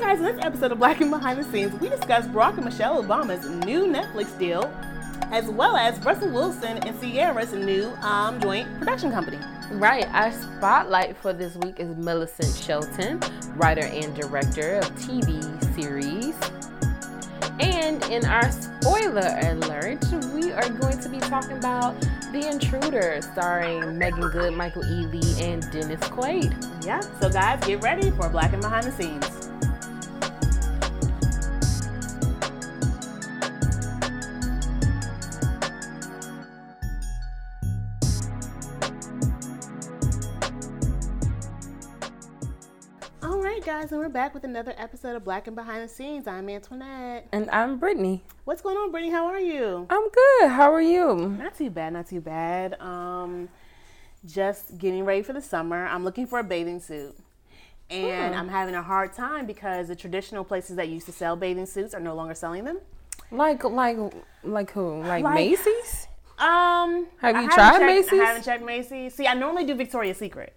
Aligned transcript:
right, 0.00 0.16
guys, 0.16 0.18
in 0.18 0.36
this 0.36 0.44
episode 0.44 0.72
of 0.72 0.78
Black 0.78 1.00
and 1.00 1.10
Behind 1.10 1.38
the 1.38 1.44
Scenes, 1.44 1.72
we 1.80 1.88
discuss 1.88 2.26
Barack 2.26 2.56
and 2.56 2.64
Michelle 2.64 3.02
Obama's 3.02 3.48
new 3.64 3.86
Netflix 3.86 4.36
deal, 4.38 4.72
as 5.32 5.46
well 5.46 5.76
as 5.76 5.98
Russell 6.04 6.30
Wilson 6.30 6.78
and 6.78 6.96
Ciara's 7.00 7.52
new 7.52 7.88
um, 8.02 8.40
joint 8.40 8.68
production 8.78 9.10
company. 9.10 9.38
Right. 9.72 10.06
Our 10.14 10.32
spotlight 10.32 11.16
for 11.16 11.32
this 11.32 11.56
week 11.56 11.80
is 11.80 11.96
Millicent 11.96 12.54
Shelton, 12.54 13.20
writer 13.56 13.84
and 13.86 14.14
director 14.14 14.76
of 14.76 14.84
TV 14.96 15.42
series. 15.74 16.34
And 17.60 18.02
in 18.04 18.24
our 18.24 18.50
spoiler 18.52 19.36
alert, 19.42 20.04
we 20.32 20.52
are 20.52 20.68
going 20.68 21.00
to 21.00 21.08
be 21.08 21.18
talking 21.18 21.56
about 21.56 22.00
The 22.32 22.48
Intruder, 22.48 23.20
starring 23.20 23.98
Meagan 23.98 24.30
Good, 24.30 24.54
Michael 24.54 24.82
Ealy, 24.82 25.42
and 25.42 25.68
Dennis 25.72 26.00
Quaid. 26.00 26.86
Yeah, 26.86 27.00
so 27.20 27.28
guys, 27.28 27.64
get 27.66 27.82
ready 27.82 28.12
for 28.12 28.28
Black 28.28 28.52
and 28.52 28.62
Behind 28.62 28.86
the 28.86 28.92
Scenes. 28.92 29.47
Guys, 43.80 43.92
and 43.92 44.00
we're 44.00 44.08
back 44.08 44.34
with 44.34 44.42
another 44.44 44.74
episode 44.76 45.14
of 45.14 45.24
Black 45.24 45.46
and 45.46 45.54
Behind 45.54 45.84
the 45.84 45.88
Scenes. 45.88 46.26
I'm 46.26 46.48
Antoinette. 46.48 47.28
And 47.32 47.48
I'm 47.50 47.78
Brittany. 47.78 48.24
What's 48.44 48.60
going 48.60 48.76
on, 48.76 48.90
Brittany? 48.90 49.12
How 49.12 49.26
are 49.26 49.38
you? 49.38 49.86
I'm 49.88 50.08
good. 50.08 50.48
How 50.50 50.72
are 50.72 50.80
you? 50.82 51.36
Not 51.38 51.56
too 51.56 51.70
bad, 51.70 51.92
not 51.92 52.08
too 52.08 52.20
bad. 52.20 52.80
Um, 52.80 53.48
just 54.26 54.78
getting 54.78 55.04
ready 55.04 55.22
for 55.22 55.32
the 55.32 55.40
summer. 55.40 55.86
I'm 55.86 56.04
looking 56.04 56.26
for 56.26 56.40
a 56.40 56.44
bathing 56.44 56.80
suit. 56.80 57.16
And 57.90 58.34
Hmm. 58.34 58.40
I'm 58.40 58.48
having 58.48 58.74
a 58.74 58.82
hard 58.82 59.12
time 59.12 59.46
because 59.46 59.88
the 59.88 59.96
traditional 59.96 60.44
places 60.44 60.74
that 60.76 60.88
used 60.88 61.06
to 61.06 61.12
sell 61.12 61.36
bathing 61.36 61.66
suits 61.66 61.94
are 61.94 62.00
no 62.00 62.14
longer 62.14 62.34
selling 62.34 62.64
them. 62.64 62.80
Like, 63.30 63.62
like, 63.62 63.96
like 64.42 64.72
who? 64.72 65.02
Like, 65.02 65.22
Like- 65.22 65.34
Macy's? 65.34 66.08
Um, 66.38 67.06
Have 67.20 67.36
you 67.36 67.48
tried 67.48 67.72
checked- 67.72 67.84
Macy's? 67.84 68.20
I 68.20 68.24
haven't 68.24 68.42
checked 68.44 68.64
Macy's. 68.64 69.14
See, 69.14 69.26
I 69.26 69.34
normally 69.34 69.64
do 69.64 69.74
Victoria's 69.74 70.18
Secret. 70.18 70.52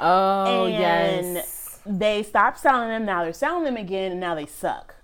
Oh, 0.00 0.64
and 0.66 1.36
yes. 1.36 1.63
They 1.86 2.22
stopped 2.22 2.58
selling 2.58 2.88
them. 2.88 3.04
Now 3.04 3.24
they're 3.24 3.32
selling 3.32 3.64
them 3.64 3.76
again, 3.76 4.12
and 4.12 4.20
now 4.20 4.34
they 4.34 4.46
suck. 4.46 4.96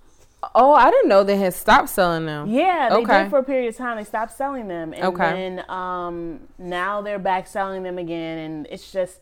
Oh, 0.55 0.73
I 0.73 0.91
didn't 0.91 1.09
know 1.09 1.23
they 1.23 1.37
had 1.37 1.53
stopped 1.53 1.91
selling 1.91 2.25
them. 2.25 2.49
Yeah, 2.49 2.89
they 2.89 2.97
Okay. 3.03 3.23
did 3.25 3.31
for 3.31 3.39
a 3.39 3.45
period 3.45 3.69
of 3.69 3.77
time. 3.77 3.99
They 3.99 4.05
stopped 4.05 4.33
selling 4.33 4.69
them, 4.69 4.95
and 4.95 5.05
Okay. 5.05 5.33
then 5.33 5.71
um, 5.71 6.41
now 6.59 7.03
they're 7.03 7.19
back 7.19 7.47
selling 7.47 7.83
them 7.83 7.99
again, 7.99 8.39
and 8.39 8.67
it's 8.71 8.91
just 8.91 9.21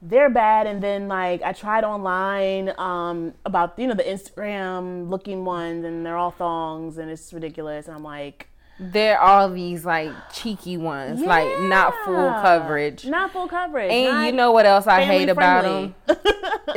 they're 0.00 0.30
bad. 0.30 0.68
And 0.68 0.80
then 0.80 1.08
like 1.08 1.42
I 1.42 1.52
tried 1.52 1.82
online 1.82 2.72
um, 2.78 3.34
about 3.44 3.76
you 3.78 3.88
know 3.88 3.94
the 3.94 4.04
Instagram 4.04 5.08
looking 5.10 5.44
ones, 5.44 5.84
and 5.84 6.06
they're 6.06 6.16
all 6.16 6.30
thongs, 6.30 6.98
and 6.98 7.10
it's 7.10 7.32
ridiculous. 7.32 7.86
And 7.88 7.96
I'm 7.96 8.04
like, 8.04 8.48
There 8.78 9.18
are 9.18 9.48
these 9.48 9.84
like 9.84 10.12
cheeky 10.32 10.76
ones, 10.76 11.20
like 11.20 11.60
not 11.62 11.94
full 12.04 12.30
coverage. 12.42 13.06
not 13.06 13.32
full 13.32 13.48
coverage. 13.48 13.90
And 13.90 14.26
you 14.26 14.32
know 14.32 14.52
what 14.52 14.66
else 14.66 14.86
I 14.86 15.02
hate 15.02 15.28
about 15.30 15.62
friendly. 15.64 15.94
them 16.06 16.16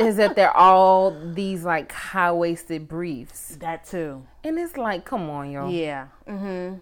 is 0.00 0.16
that 0.16 0.34
they're 0.34 0.56
all 0.56 1.10
these 1.32 1.64
like 1.64 1.92
high 1.92 2.32
waisted 2.32 2.88
briefs, 2.88 3.56
that 3.60 3.84
too. 3.86 4.24
and 4.44 4.58
it's 4.58 4.76
like, 4.76 5.04
come 5.04 5.28
on, 5.28 5.50
y'all. 5.50 5.70
Yeah. 5.70 6.08
Mm-hmm. 6.26 6.78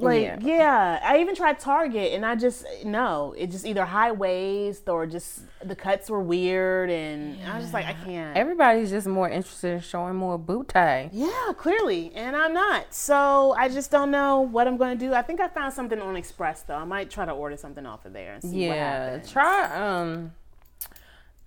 Like 0.00 0.22
Yeah. 0.22 0.38
yeah. 0.40 1.00
I 1.02 1.18
even 1.18 1.34
tried 1.34 1.58
Target 1.58 2.12
and 2.12 2.24
I 2.24 2.36
just 2.36 2.64
no, 2.84 3.34
it 3.36 3.50
just 3.50 3.66
either 3.66 3.84
high 3.84 4.12
waist 4.12 4.88
or 4.88 5.06
just 5.06 5.40
the 5.64 5.74
cuts 5.74 6.08
were 6.08 6.20
weird 6.22 6.88
and 6.88 7.36
I 7.44 7.56
was 7.56 7.64
just 7.64 7.74
like 7.74 7.84
I 7.86 7.94
can't. 8.04 8.36
Everybody's 8.36 8.90
just 8.90 9.08
more 9.08 9.28
interested 9.28 9.74
in 9.74 9.80
showing 9.80 10.14
more 10.14 10.38
booty. 10.38 11.10
yeah, 11.12 11.52
clearly, 11.56 12.12
and 12.14 12.36
I'm 12.36 12.52
not. 12.54 12.94
So 12.94 13.54
I 13.58 13.68
just 13.68 13.90
don't 13.90 14.12
know 14.12 14.40
what 14.40 14.68
I'm 14.68 14.76
going 14.76 14.96
to 14.96 15.04
do. 15.04 15.14
I 15.14 15.22
think 15.22 15.40
I 15.40 15.48
found 15.48 15.72
something 15.74 16.00
on 16.00 16.14
Express 16.14 16.62
though. 16.62 16.76
I 16.76 16.84
might 16.84 17.10
try 17.10 17.24
to 17.24 17.32
order 17.32 17.56
something 17.56 17.84
off 17.84 18.06
of 18.06 18.12
there 18.12 18.34
and 18.34 18.42
see 18.42 18.68
what 18.68 18.76
Yeah, 18.76 19.04
happens. 19.10 19.32
try 19.32 19.98
um, 20.00 20.32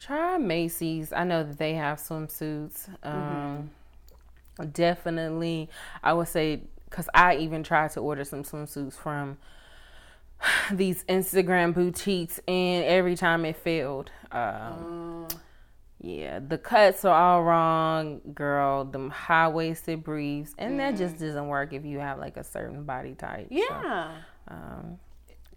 try 0.02 0.38
Macy's. 0.38 1.14
I 1.14 1.24
know 1.24 1.44
that 1.46 1.58
they 1.58 1.76
have 1.76 2.00
swimsuits. 2.00 2.90
Um, 3.06 3.72
definitely, 4.74 5.70
I 6.04 6.14
would 6.14 6.28
say 6.28 6.64
because 6.92 7.10
I 7.16 7.38
even 7.38 7.64
tried 7.64 7.90
to 7.92 8.02
order 8.02 8.24
some 8.24 8.44
swimsuits 8.44 8.94
from 8.94 9.38
these 10.72 11.04
Instagram 11.06 11.74
boutiques, 11.74 12.40
and 12.48 12.84
every 12.86 13.16
time 13.16 13.46
it 13.46 13.56
failed. 13.58 14.12
Um, 14.32 15.28
yeah, 16.04 16.40
the 16.40 16.58
cuts 16.58 17.06
are 17.06 17.16
all 17.16 17.44
wrong, 17.44 18.22
girl. 18.34 18.86
Them 18.86 19.10
high 19.10 19.48
waisted 19.48 20.04
briefs, 20.04 20.54
and 20.58 20.80
that 20.80 20.98
just 20.98 21.18
doesn't 21.20 21.48
work 21.48 21.74
if 21.74 21.86
you 21.86 22.00
have 22.00 22.20
like 22.20 22.38
a 22.38 22.44
certain 22.44 22.84
body 22.84 23.14
type. 23.16 23.48
so, 23.50 23.56
Yeah. 23.58 24.12
um, 24.48 25.00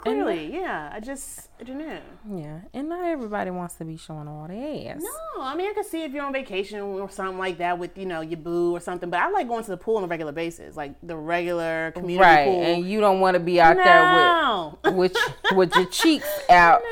Clearly, 0.04 0.53
yeah. 0.53 0.91
I 0.92 1.00
just 1.00 1.48
I 1.60 1.65
don't 1.65 1.78
know. 1.78 1.98
Yeah, 2.31 2.60
and 2.72 2.88
not 2.88 3.04
everybody 3.04 3.50
wants 3.50 3.75
to 3.76 3.84
be 3.84 3.97
showing 3.97 4.28
all 4.28 4.47
their 4.48 4.92
ass. 4.94 5.03
No, 5.03 5.42
I 5.42 5.54
mean 5.56 5.70
I 5.70 5.72
can 5.75 5.84
see 5.84 6.03
if 6.04 6.12
you're 6.12 6.25
on 6.25 6.32
vacation 6.32 6.81
or 6.81 7.09
something 7.10 7.38
like 7.38 7.59
that 7.59 7.78
with 7.78 7.97
you 7.97 8.06
know 8.06 8.20
your 8.20 8.38
boo 8.38 8.75
or 8.76 8.81
something. 8.81 9.09
But 9.10 9.20
I 9.20 9.31
like 9.31 9.48
going 9.48 9.65
to 9.65 9.70
the 9.70 9.76
pool 9.76 9.97
on 9.97 10.04
a 10.04 10.06
regular 10.06 10.32
basis, 10.32 10.76
like 10.76 10.94
the 11.03 11.16
regular 11.16 11.92
community 11.92 12.20
right, 12.22 12.44
pool. 12.47 12.62
and 12.62 12.88
you 12.88 13.00
don't 13.00 13.20
want 13.20 13.34
to 13.34 13.41
be 13.41 13.60
out 13.60 13.76
no. 13.76 14.78
there 14.82 14.92
with 14.92 14.94
with 15.53 15.56
with 15.56 15.75
your 15.75 15.87
cheeks 15.87 16.28
out 16.50 16.82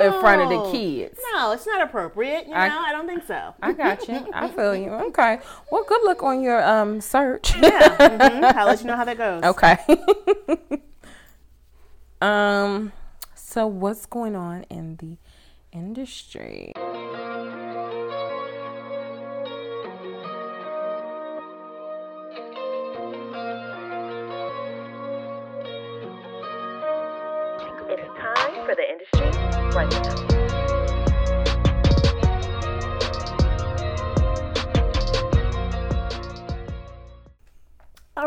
in 0.00 0.10
front 0.20 0.42
of 0.42 0.48
the 0.48 0.72
kids. 0.72 1.20
No, 1.32 1.52
it's 1.52 1.66
not 1.66 1.82
appropriate. 1.82 2.46
You 2.48 2.54
I- 2.54 2.68
know, 2.68 2.78
I 2.80 2.92
don't 2.92 3.06
think 3.06 3.26
so. 3.26 3.54
I 3.62 3.72
got 3.72 4.08
you. 4.08 4.26
I 4.32 4.48
feel 4.56 4.74
you. 4.74 4.90
Okay. 4.90 5.38
Well, 5.70 5.84
good 5.86 6.02
luck 6.04 6.22
on 6.22 6.42
your 6.42 6.62
um 6.64 7.00
search. 7.00 7.54
yeah, 7.56 7.96
mhm. 7.98 8.54
I'll 8.54 8.66
let 8.66 8.80
you 8.80 8.86
know 8.86 8.96
how 8.96 9.04
that 9.04 9.18
goes. 9.26 9.42
Okay. 9.44 9.78
Um. 12.24 12.92
So 13.34 13.66
what's 13.68 14.06
going 14.06 14.34
on 14.34 14.64
in 14.64 14.96
the 14.96 15.16
industry? 15.70 16.72
It's 27.86 28.08
time 28.18 28.66
for 28.66 28.74
the 28.74 28.86
industry 28.90 29.30
rundown. 29.72 30.23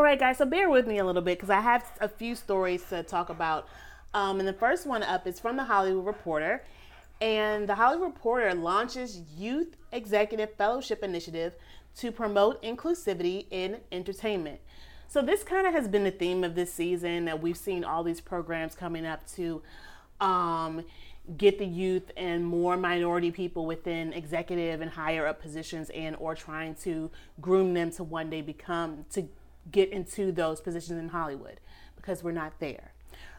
Right, 0.07 0.19
guys, 0.19 0.37
so 0.37 0.45
bear 0.45 0.69
with 0.69 0.87
me 0.87 0.99
a 0.99 1.05
little 1.05 1.21
bit 1.21 1.37
because 1.37 1.49
I 1.49 1.59
have 1.59 1.85
a 1.99 2.07
few 2.07 2.33
stories 2.33 2.81
to 2.89 3.03
talk 3.03 3.29
about. 3.29 3.67
Um, 4.13 4.39
and 4.39 4.47
the 4.47 4.53
first 4.53 4.87
one 4.87 5.03
up 5.03 5.27
is 5.27 5.37
from 5.37 5.57
the 5.57 5.65
Hollywood 5.65 6.05
Reporter. 6.05 6.63
And 7.19 7.67
the 7.67 7.75
Hollywood 7.75 8.13
Reporter 8.13 8.53
launches 8.53 9.19
Youth 9.35 9.75
Executive 9.91 10.53
Fellowship 10.53 11.03
Initiative 11.03 11.55
to 11.97 12.13
promote 12.13 12.63
inclusivity 12.63 13.47
in 13.51 13.81
entertainment. 13.91 14.61
So, 15.09 15.21
this 15.21 15.43
kind 15.43 15.67
of 15.67 15.73
has 15.73 15.89
been 15.89 16.05
the 16.05 16.11
theme 16.11 16.43
of 16.45 16.55
this 16.55 16.71
season 16.71 17.25
that 17.25 17.41
we've 17.41 17.57
seen 17.57 17.83
all 17.83 18.03
these 18.03 18.21
programs 18.21 18.75
coming 18.75 19.05
up 19.05 19.27
to 19.31 19.61
um, 20.21 20.85
get 21.35 21.59
the 21.59 21.65
youth 21.65 22.11
and 22.15 22.45
more 22.45 22.77
minority 22.77 23.31
people 23.31 23.65
within 23.65 24.13
executive 24.13 24.79
and 24.79 24.91
higher 24.91 25.27
up 25.27 25.41
positions 25.41 25.89
and 25.89 26.15
or 26.17 26.33
trying 26.33 26.75
to 26.75 27.11
groom 27.41 27.73
them 27.73 27.91
to 27.91 28.03
one 28.03 28.29
day 28.29 28.41
become 28.41 29.05
to 29.09 29.27
get 29.71 29.91
into 29.91 30.31
those 30.31 30.61
positions 30.61 30.99
in 30.99 31.09
Hollywood 31.09 31.59
because 31.95 32.23
we're 32.23 32.31
not 32.31 32.53
there. 32.59 32.91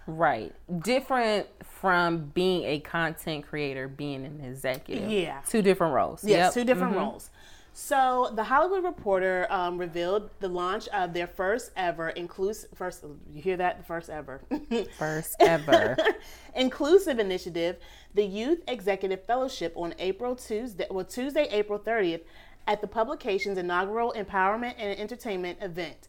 Right. 0.07 0.55
Different 0.83 1.47
from 1.65 2.31
being 2.35 2.65
a 2.65 2.81
content 2.81 3.47
creator, 3.47 3.89
being 3.89 4.25
an 4.25 4.41
executive. 4.43 5.11
Yeah. 5.11 5.41
Two 5.47 5.61
different 5.63 5.95
roles. 5.95 6.25
Yes, 6.25 6.47
Yep. 6.47 6.55
two 6.55 6.65
different 6.65 6.97
roles. 6.97 7.31
So 7.75 8.33
the 8.35 8.43
Hollywood 8.43 8.83
Reporter 8.83 9.47
um, 9.51 9.79
revealed 9.79 10.31
the 10.41 10.49
launch 10.49 10.89
of 10.89 11.13
their 11.13 11.29
first 11.29 11.71
ever 11.77 12.09
inclusive 12.09 12.71
first. 12.75 13.05
You 13.33 13.41
hear 13.41 13.57
that? 13.59 13.79
The 13.79 13.85
first 13.85 14.11
ever. 14.11 14.41
First 14.99 15.37
ever. 15.39 15.97
inclusive 16.57 17.21
initiative, 17.21 17.77
the 18.15 18.25
Youth 18.25 18.63
Executive 18.67 19.25
Fellowship 19.25 19.75
on 19.77 19.95
April 20.01 20.35
Tuesday, 20.35 20.87
well 20.91 21.05
Tuesday, 21.05 21.47
April 21.53 21.79
30th, 21.79 22.23
at 22.67 22.81
the 22.81 22.89
publication's 22.89 23.59
inaugural 23.59 24.13
Empowerment 24.17 24.75
and 24.77 24.99
Entertainment 24.99 25.59
event, 25.63 26.09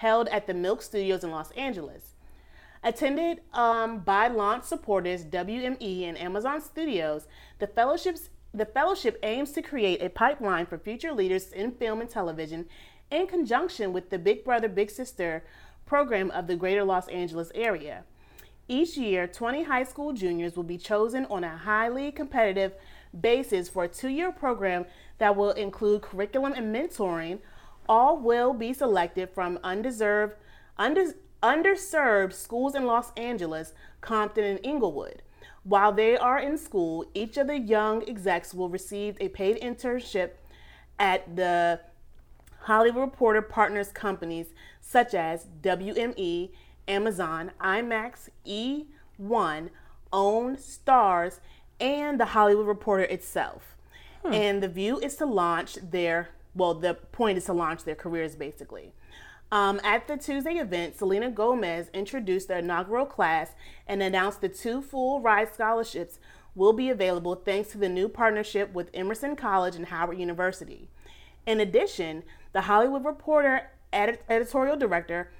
held 0.00 0.28
at 0.28 0.46
the 0.46 0.54
Milk 0.54 0.80
Studios 0.80 1.22
in 1.22 1.30
Los 1.30 1.50
Angeles. 1.50 2.14
Attended 2.82 3.42
um, 3.52 3.98
by 3.98 4.28
launch 4.28 4.64
supporters 4.64 5.24
WME 5.26 6.08
and 6.08 6.16
Amazon 6.18 6.62
Studios, 6.62 7.26
the 7.58 7.66
fellowship's 7.66 8.30
the 8.54 8.64
fellowship 8.64 9.18
aims 9.22 9.52
to 9.52 9.62
create 9.62 10.02
a 10.02 10.08
pipeline 10.08 10.64
for 10.64 10.78
future 10.78 11.12
leaders 11.12 11.52
in 11.52 11.70
film 11.72 12.00
and 12.00 12.08
television 12.08 12.64
in 13.10 13.26
conjunction 13.26 13.92
with 13.92 14.08
the 14.08 14.18
Big 14.18 14.42
Brother 14.42 14.68
Big 14.68 14.90
Sister 14.90 15.44
program 15.84 16.30
of 16.30 16.46
the 16.46 16.56
Greater 16.56 16.82
Los 16.82 17.06
Angeles 17.08 17.52
area. 17.54 18.02
Each 18.68 18.96
year, 18.96 19.28
20 19.28 19.64
high 19.64 19.84
school 19.84 20.14
juniors 20.14 20.56
will 20.56 20.64
be 20.64 20.78
chosen 20.78 21.26
on 21.26 21.44
a 21.44 21.58
highly 21.58 22.10
competitive 22.10 22.72
basis 23.20 23.68
for 23.68 23.84
a 23.84 23.88
two 23.88 24.08
year 24.08 24.32
program 24.32 24.86
that 25.18 25.36
will 25.36 25.50
include 25.50 26.00
curriculum 26.00 26.54
and 26.54 26.74
mentoring. 26.74 27.40
All 27.88 28.16
will 28.16 28.52
be 28.52 28.72
selected 28.72 29.30
from 29.30 29.58
undeserved, 29.64 30.34
under, 30.76 31.14
underserved 31.42 32.32
schools 32.32 32.74
in 32.74 32.86
Los 32.86 33.12
Angeles, 33.16 33.72
Compton, 34.00 34.44
and 34.44 34.60
Inglewood. 34.62 35.22
While 35.64 35.92
they 35.92 36.16
are 36.16 36.38
in 36.38 36.56
school, 36.56 37.04
each 37.14 37.36
of 37.36 37.48
the 37.48 37.58
young 37.58 38.08
execs 38.08 38.54
will 38.54 38.68
receive 38.68 39.16
a 39.20 39.28
paid 39.28 39.60
internship 39.60 40.30
at 40.98 41.36
the 41.36 41.80
Hollywood 42.60 43.02
Reporter 43.02 43.42
partners 43.42 43.90
companies 43.90 44.48
such 44.80 45.14
as 45.14 45.46
WME, 45.62 46.50
Amazon, 46.88 47.52
IMAX, 47.60 48.28
E1, 48.46 49.70
OWN, 50.12 50.56
Starz, 50.56 51.40
and 51.78 52.18
the 52.18 52.26
Hollywood 52.26 52.66
Reporter 52.66 53.04
itself. 53.04 53.76
Hmm. 54.24 54.32
And 54.32 54.62
the 54.62 54.68
view 54.68 54.98
is 54.98 55.16
to 55.16 55.26
launch 55.26 55.78
their, 55.82 56.30
well, 56.60 56.74
the 56.74 56.92
point 56.92 57.38
is 57.38 57.46
to 57.46 57.54
launch 57.54 57.84
their 57.84 57.94
careers 57.94 58.36
basically. 58.36 58.92
Um, 59.50 59.80
at 59.82 60.06
the 60.06 60.18
Tuesday 60.18 60.56
event, 60.56 60.94
Selena 60.94 61.30
Gomez 61.30 61.88
introduced 61.94 62.48
the 62.48 62.58
inaugural 62.58 63.06
class 63.06 63.52
and 63.86 64.02
announced 64.02 64.42
the 64.42 64.50
two 64.50 64.82
full 64.82 65.22
ride 65.22 65.54
scholarships 65.54 66.18
will 66.54 66.74
be 66.74 66.90
available 66.90 67.34
thanks 67.34 67.70
to 67.70 67.78
the 67.78 67.88
new 67.88 68.10
partnership 68.10 68.74
with 68.74 68.90
Emerson 68.92 69.36
College 69.36 69.74
and 69.74 69.86
Howard 69.86 70.18
University. 70.18 70.90
In 71.46 71.60
addition, 71.60 72.24
the 72.52 72.60
Hollywood 72.60 73.06
Reporter 73.06 73.70
edit- 73.90 74.22
editorial 74.28 74.76
director 74.76 75.32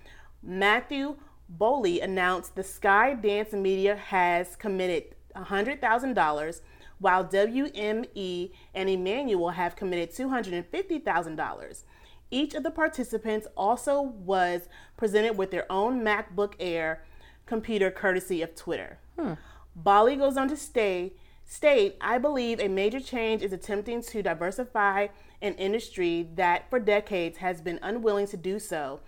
Matthew 0.43 1.17
Boley 1.55 2.03
announced 2.03 2.57
the 2.57 2.63
Skydance 2.63 3.53
Media 3.53 3.95
has 3.95 4.57
committed 4.57 5.15
$100,000 5.37 6.61
while 7.01 7.25
WME 7.25 8.53
and 8.75 8.89
Emmanuel 8.89 9.51
have 9.51 9.75
committed 9.75 10.15
$250,000. 10.15 11.83
Each 12.31 12.55
of 12.55 12.63
the 12.63 12.71
participants 12.71 13.49
also 13.57 14.01
was 14.01 14.69
presented 14.97 15.37
with 15.37 15.51
their 15.51 15.71
own 15.71 16.03
MacBook 16.03 16.55
Air 16.61 17.03
computer 17.47 17.91
courtesy 17.91 18.43
of 18.43 18.55
Twitter. 18.55 18.99
Hmm. 19.19 19.33
Boley 19.81 20.17
goes 20.17 20.37
on 20.37 20.49
to 20.49 20.57
stay, 20.57 21.15
state, 21.45 21.97
I 22.01 22.19
believe 22.19 22.61
a 22.61 22.69
major 22.69 23.01
change 23.01 23.43
is 23.43 23.53
attempting 23.53 24.03
to 24.03 24.23
diversify 24.23 25.09
an 25.43 25.55
industry 25.55 26.29
that 26.37 26.69
for 26.71 26.79
decades 26.79 27.39
has 27.39 27.61
been 27.61 27.81
unwilling 27.83 28.29
to 28.29 28.37
do 28.37 28.59
so 28.59 29.01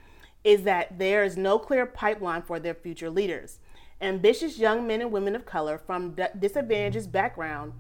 is 0.43 0.65
that 0.65 0.99
there 0.99 1.23
is 1.23 1.37
no 1.37 1.59
clear 1.59 1.87
pipeline 1.87 2.43
for 2.43 2.59
their 2.59 2.75
future 2.75 3.11
leaders. 3.11 3.59
Ambitious 4.03 4.59
young 4.59 4.87
men 4.87 5.01
and 5.01 5.13
women 5.13 5.37
of 5.37 5.47
color 5.47 5.79
from 5.79 6.17
disadvantaged 6.39 7.11
background 7.11 7.73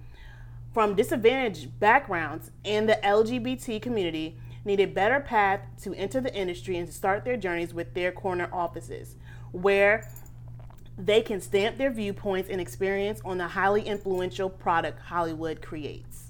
from 0.73 0.95
disadvantaged 0.95 1.79
backgrounds 1.79 2.51
and 2.65 2.89
the 2.89 2.99
LGBT 3.05 3.81
community 3.81 4.39
need 4.65 4.81
a 4.81 4.87
better 4.87 5.21
path 5.21 5.61
to 5.83 5.93
enter 5.95 6.21
the 6.21 6.35
industry 6.35 6.79
and 6.79 6.87
to 6.87 6.93
start 6.93 7.25
their 7.25 7.37
journeys 7.37 7.75
with 7.75 7.93
their 7.95 8.13
corner 8.13 8.49
offices, 8.53 9.17
where 9.51 10.09
they 10.97 11.21
can 11.21 11.41
stamp 11.41 11.79
their 11.79 11.91
viewpoints 11.91 12.49
and 12.49 12.61
experience 12.61 13.21
on 13.25 13.39
the 13.39 13.49
highly 13.49 13.83
influential 13.83 14.49
product 14.49 15.01
Hollywood 15.01 15.61
creates. 15.61 16.29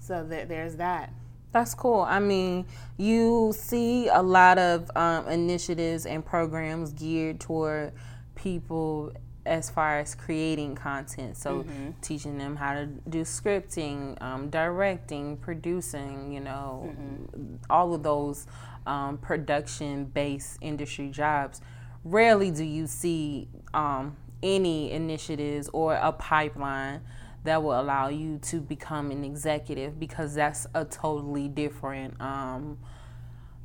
So 0.00 0.26
there's 0.28 0.76
that. 0.76 1.12
That's 1.52 1.74
cool. 1.74 2.00
I 2.00 2.18
mean, 2.18 2.66
you 2.98 3.54
see 3.56 4.08
a 4.08 4.22
lot 4.22 4.58
of 4.58 4.90
um, 4.96 5.28
initiatives 5.28 6.04
and 6.04 6.24
programs 6.24 6.92
geared 6.92 7.40
toward 7.40 7.92
people 8.34 9.12
as 9.48 9.70
far 9.70 9.98
as 9.98 10.14
creating 10.14 10.74
content. 10.74 11.36
So, 11.36 11.62
mm-hmm. 11.62 11.90
teaching 12.02 12.38
them 12.38 12.56
how 12.56 12.74
to 12.74 12.86
do 12.86 13.22
scripting, 13.22 14.20
um, 14.22 14.50
directing, 14.50 15.36
producing, 15.38 16.32
you 16.32 16.40
know, 16.40 16.92
mm-hmm. 16.92 17.56
all 17.70 17.94
of 17.94 18.02
those 18.02 18.46
um, 18.86 19.18
production 19.18 20.06
based 20.06 20.58
industry 20.60 21.10
jobs. 21.10 21.60
Rarely 22.04 22.50
do 22.50 22.64
you 22.64 22.86
see 22.86 23.48
um, 23.74 24.16
any 24.42 24.92
initiatives 24.92 25.68
or 25.72 25.94
a 25.94 26.12
pipeline 26.12 27.02
that 27.44 27.62
will 27.62 27.78
allow 27.78 28.08
you 28.08 28.38
to 28.38 28.60
become 28.60 29.10
an 29.10 29.24
executive 29.24 29.98
because 29.98 30.34
that's 30.34 30.66
a 30.74 30.84
totally 30.84 31.48
different 31.48 32.20
um, 32.20 32.78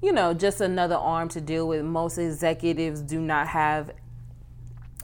you 0.02 0.12
know 0.12 0.34
just 0.34 0.62
another 0.62 0.96
arm 0.96 1.28
to 1.30 1.42
deal 1.42 1.68
with 1.68 1.84
most 1.84 2.18
executives 2.18 3.02
do 3.02 3.20
not 3.20 3.48
have 3.48 3.92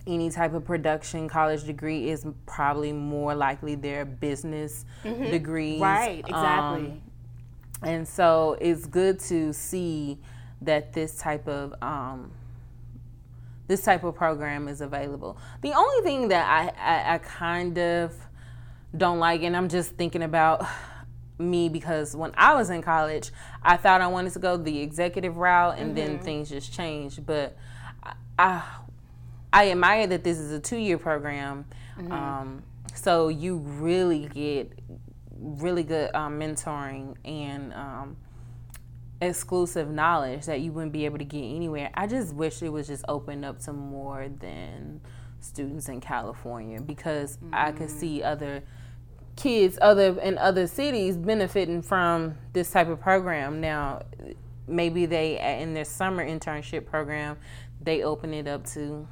any 0.08 0.30
type 0.30 0.54
of 0.54 0.66
production 0.66 1.28
college 1.28 1.64
degree 1.64 2.10
is 2.10 2.26
probably 2.46 2.92
more 2.92 3.36
likely 3.36 3.76
their 3.76 4.06
business 4.06 4.86
mm-hmm. 5.04 5.30
degrees 5.30 5.80
right 5.80 6.20
exactly 6.28 6.86
um, 6.86 7.02
and 7.82 8.08
so 8.08 8.58
it's 8.60 8.86
good 8.86 9.20
to 9.20 9.54
see 9.54 10.18
that 10.62 10.94
this 10.94 11.18
type 11.18 11.48
of 11.48 11.74
um, 11.82 12.32
this 13.68 13.84
type 13.84 14.04
of 14.04 14.16
program 14.16 14.68
is 14.68 14.82
available. 14.82 15.38
The 15.62 15.74
only 15.74 16.04
thing 16.04 16.28
that 16.30 16.46
I, 16.48 17.12
I, 17.12 17.16
I 17.16 17.18
kind 17.20 17.78
of 17.78 18.16
don't 18.98 19.20
like 19.20 19.44
and 19.44 19.56
I'm 19.56 19.70
just 19.70 19.92
thinking 19.92 20.24
about 20.24 20.66
me 21.38 21.70
because 21.70 22.16
when 22.16 22.32
I 22.36 22.56
was 22.56 22.70
in 22.70 22.82
college, 22.82 23.32
I 23.64 23.78
thought 23.78 24.02
I 24.02 24.08
wanted 24.08 24.34
to 24.34 24.40
go 24.40 24.58
the 24.58 24.82
executive 24.82 25.38
route 25.38 25.78
and 25.78 25.96
mm-hmm. 25.96 26.14
then 26.14 26.20
things 26.20 26.50
just 26.50 26.74
changed. 26.74 27.26
But 27.26 27.56
I, 28.04 28.14
I 28.40 28.64
admire 29.54 30.08
that 30.08 30.24
this 30.24 30.38
is 30.38 30.52
a 30.52 30.60
two 30.60 30.78
year 30.78 30.98
program. 30.98 31.66
Mm-hmm. 31.98 32.12
Um, 32.12 32.64
so 32.94 33.30
you 33.30 33.58
really 33.58 34.28
get 34.28 34.72
really 35.40 35.84
good 35.84 36.14
um, 36.14 36.40
mentoring 36.40 37.16
and 37.26 37.74
um, 37.74 38.18
exclusive 39.22 39.90
knowledge 39.90 40.46
that 40.46 40.62
you 40.62 40.72
wouldn't 40.72 40.94
be 40.94 41.06
able 41.06 41.18
to 41.18 41.26
get 41.26 41.42
anywhere. 41.42 41.90
I 41.94 42.08
just 42.08 42.34
wish 42.36 42.62
it 42.62 42.70
was 42.70 42.88
just 42.88 43.06
opened 43.08 43.46
up 43.46 43.60
to 43.62 43.74
more 43.74 44.30
than 44.40 45.02
students 45.42 45.90
in 45.90 46.02
California 46.02 46.82
because 46.82 47.38
mm-hmm. 47.38 47.54
I 47.54 47.72
could 47.72 47.88
mm-hmm. 47.88 48.00
see 48.00 48.24
other 48.24 48.64
kids 49.36 49.78
other 49.82 50.20
in 50.20 50.38
other 50.38 50.68
cities 50.68 51.16
benefiting 51.16 51.82
from 51.82 52.38
this 52.54 52.72
type 52.72 52.90
of 52.90 53.00
program. 53.00 53.62
Now, 53.62 54.04
maybe 54.68 55.06
they 55.06 55.40
in 55.62 55.74
their 55.74 55.86
summer 55.86 56.26
internship 56.26 56.86
program, 56.86 57.38
they 57.82 58.04
open 58.04 58.34
it 58.34 58.48
up 58.48 58.66
to 58.72 59.08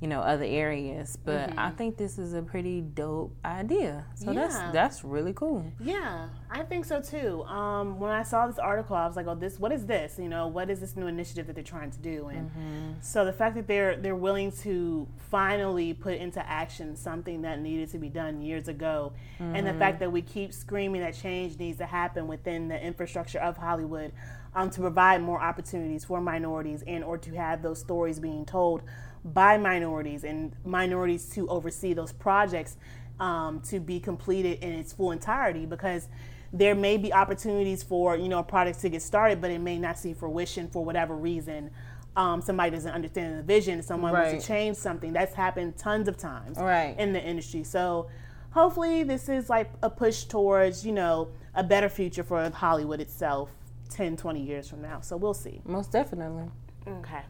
you 0.00 0.08
know 0.08 0.20
other 0.20 0.44
areas 0.44 1.18
but 1.24 1.50
mm-hmm. 1.50 1.58
i 1.58 1.70
think 1.70 1.96
this 1.98 2.18
is 2.18 2.32
a 2.32 2.40
pretty 2.40 2.80
dope 2.80 3.34
idea 3.44 4.04
so 4.14 4.30
yeah. 4.30 4.40
that's 4.40 4.72
that's 4.72 5.04
really 5.04 5.32
cool 5.34 5.64
yeah 5.78 6.28
i 6.50 6.62
think 6.62 6.86
so 6.86 7.02
too 7.02 7.42
um, 7.44 7.98
when 7.98 8.10
i 8.10 8.22
saw 8.22 8.46
this 8.46 8.58
article 8.58 8.96
i 8.96 9.06
was 9.06 9.14
like 9.14 9.26
oh 9.26 9.34
this 9.34 9.58
what 9.58 9.72
is 9.72 9.84
this 9.84 10.18
you 10.18 10.28
know 10.28 10.46
what 10.46 10.70
is 10.70 10.80
this 10.80 10.96
new 10.96 11.06
initiative 11.06 11.46
that 11.46 11.54
they're 11.54 11.62
trying 11.62 11.90
to 11.90 11.98
do 11.98 12.28
and 12.28 12.50
mm-hmm. 12.50 12.92
so 13.02 13.26
the 13.26 13.32
fact 13.32 13.54
that 13.54 13.66
they're 13.66 13.96
they're 13.96 14.16
willing 14.16 14.50
to 14.50 15.06
finally 15.30 15.92
put 15.92 16.14
into 16.14 16.44
action 16.48 16.96
something 16.96 17.42
that 17.42 17.60
needed 17.60 17.90
to 17.90 17.98
be 17.98 18.08
done 18.08 18.40
years 18.40 18.68
ago 18.68 19.12
mm-hmm. 19.38 19.54
and 19.54 19.66
the 19.66 19.74
fact 19.74 19.96
mm-hmm. 19.96 20.04
that 20.04 20.10
we 20.10 20.22
keep 20.22 20.54
screaming 20.54 21.02
that 21.02 21.14
change 21.14 21.58
needs 21.58 21.76
to 21.76 21.86
happen 21.86 22.26
within 22.26 22.68
the 22.68 22.82
infrastructure 22.82 23.38
of 23.38 23.58
hollywood 23.58 24.12
um, 24.54 24.70
to 24.70 24.80
provide 24.80 25.22
more 25.22 25.40
opportunities 25.40 26.04
for 26.04 26.20
minorities 26.20 26.82
and 26.86 27.04
or 27.04 27.18
to 27.18 27.32
have 27.34 27.62
those 27.62 27.78
stories 27.78 28.18
being 28.18 28.44
told 28.44 28.82
by 29.24 29.58
minorities 29.58 30.24
and 30.24 30.54
minorities 30.64 31.28
to 31.30 31.48
oversee 31.48 31.92
those 31.92 32.12
projects 32.12 32.76
um, 33.18 33.60
to 33.60 33.78
be 33.78 34.00
completed 34.00 34.58
in 34.62 34.72
its 34.72 34.92
full 34.92 35.12
entirety 35.12 35.66
because 35.66 36.08
there 36.52 36.74
may 36.74 36.96
be 36.96 37.12
opportunities 37.12 37.82
for 37.82 38.16
you 38.16 38.28
know 38.28 38.38
a 38.38 38.42
projects 38.42 38.78
to 38.78 38.88
get 38.88 39.02
started 39.02 39.40
but 39.40 39.50
it 39.50 39.60
may 39.60 39.78
not 39.78 39.98
see 39.98 40.12
fruition 40.14 40.68
for 40.68 40.84
whatever 40.84 41.14
reason. 41.14 41.70
Um, 42.16 42.42
somebody 42.42 42.72
doesn't 42.72 42.90
understand 42.90 43.38
the 43.38 43.42
vision 43.42 43.82
someone 43.82 44.12
right. 44.12 44.32
wants 44.32 44.44
to 44.44 44.48
change 44.48 44.76
something. 44.76 45.12
That's 45.12 45.34
happened 45.34 45.76
tons 45.76 46.08
of 46.08 46.16
times 46.16 46.58
right. 46.58 46.98
in 46.98 47.12
the 47.12 47.22
industry. 47.22 47.62
So 47.62 48.08
hopefully 48.50 49.04
this 49.04 49.28
is 49.28 49.48
like 49.48 49.70
a 49.82 49.90
push 49.90 50.24
towards 50.24 50.84
you 50.84 50.92
know 50.92 51.28
a 51.54 51.62
better 51.62 51.88
future 51.88 52.24
for 52.24 52.48
hollywood 52.50 53.00
itself 53.00 53.50
10 53.90 54.16
20 54.16 54.42
years 54.42 54.68
from 54.68 54.82
now. 54.82 55.00
So 55.00 55.16
we'll 55.16 55.34
see. 55.34 55.60
Most 55.64 55.92
definitely. 55.92 56.48
Okay 56.88 57.22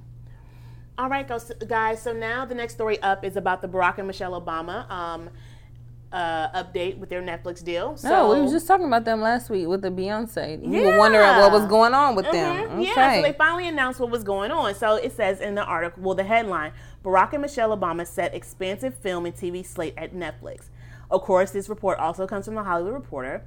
all 0.98 1.08
right, 1.08 1.26
guys. 1.68 2.02
So 2.02 2.12
now 2.12 2.44
the 2.44 2.54
next 2.54 2.74
story 2.74 3.00
up 3.02 3.24
is 3.24 3.36
about 3.36 3.62
the 3.62 3.68
Barack 3.68 3.98
and 3.98 4.06
Michelle 4.06 4.40
Obama 4.40 4.90
um, 4.90 5.30
uh, 6.12 6.62
update 6.62 6.98
with 6.98 7.08
their 7.08 7.22
Netflix 7.22 7.62
deal. 7.62 7.96
So, 7.96 8.08
no, 8.08 8.34
we 8.34 8.40
were 8.40 8.50
just 8.50 8.66
talking 8.66 8.86
about 8.86 9.04
them 9.04 9.20
last 9.20 9.48
week 9.48 9.68
with 9.68 9.82
the 9.82 9.90
Beyonce. 9.90 10.62
You 10.62 10.80
yeah. 10.80 10.90
were 10.90 10.98
wondering 10.98 11.26
what 11.26 11.52
was 11.52 11.66
going 11.66 11.94
on 11.94 12.16
with 12.16 12.26
mm-hmm. 12.26 12.34
them. 12.34 12.80
Okay. 12.80 12.88
Yeah, 12.88 13.16
so 13.16 13.22
they 13.22 13.32
finally 13.32 13.68
announced 13.68 14.00
what 14.00 14.10
was 14.10 14.24
going 14.24 14.50
on. 14.50 14.74
So 14.74 14.96
it 14.96 15.12
says 15.12 15.40
in 15.40 15.54
the 15.54 15.64
article, 15.64 16.02
well, 16.02 16.14
the 16.14 16.24
headline: 16.24 16.72
Barack 17.04 17.32
and 17.32 17.42
Michelle 17.42 17.76
Obama 17.76 18.06
set 18.06 18.34
expansive 18.34 18.94
film 18.94 19.26
and 19.26 19.34
TV 19.34 19.64
slate 19.64 19.94
at 19.96 20.14
Netflix. 20.14 20.64
Of 21.10 21.22
course, 21.22 21.50
this 21.50 21.68
report 21.68 21.98
also 21.98 22.26
comes 22.26 22.46
from 22.46 22.54
the 22.54 22.62
Hollywood 22.62 22.94
Reporter 22.94 23.42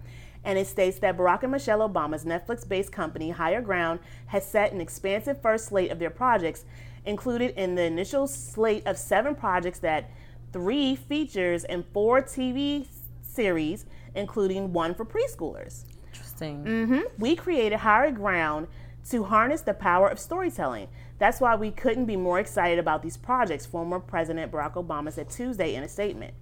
and 0.46 0.60
it 0.60 0.68
states 0.68 1.00
that 1.00 1.18
Barack 1.18 1.44
and 1.44 1.52
Michelle 1.52 1.88
Obama's 1.88 2.26
Netflix 2.26 2.68
based 2.68 2.92
company, 2.92 3.32
Higher 3.32 3.62
Ground, 3.62 4.00
has 4.28 4.46
set 4.46 4.74
an 4.74 4.82
expansive 4.82 5.42
first 5.42 5.66
slate 5.66 5.92
of 5.92 6.00
their 6.00 6.10
projects, 6.10 6.66
included 7.06 7.54
in 7.56 7.76
the 7.76 7.84
initial 7.84 8.28
slate 8.28 8.86
of 8.86 8.98
seven 8.98 9.36
projects 9.36 9.80
that 9.80 10.10
three 10.52 10.96
features 10.96 11.64
and 11.64 11.84
four 11.94 12.22
TV 12.22 12.88
series 13.22 13.86
including 14.16 14.74
one 14.74 14.94
for 14.94 15.06
preschoolers. 15.06 15.86
Interesting. 16.08 16.64
hmm 16.66 17.00
We 17.18 17.36
created 17.36 17.80
Higher 17.80 18.12
Ground 18.12 18.68
to 19.10 19.24
harness 19.24 19.62
the 19.62 19.74
power 19.74 20.08
of 20.08 20.20
storytelling. 20.20 20.88
That's 21.20 21.42
why 21.42 21.56
we 21.56 21.72
couldn't 21.72 22.06
be 22.06 22.16
more 22.16 22.40
excited 22.40 22.80
about 22.80 23.02
these 23.02 23.18
projects, 23.18 23.66
former 23.66 24.00
President 24.00 24.52
Barack 24.52 24.74
Obama 24.74 25.12
said 25.12 25.30
Tuesday 25.30 25.76
in 25.76 25.84
a 25.84 25.90
statement. 25.90 26.34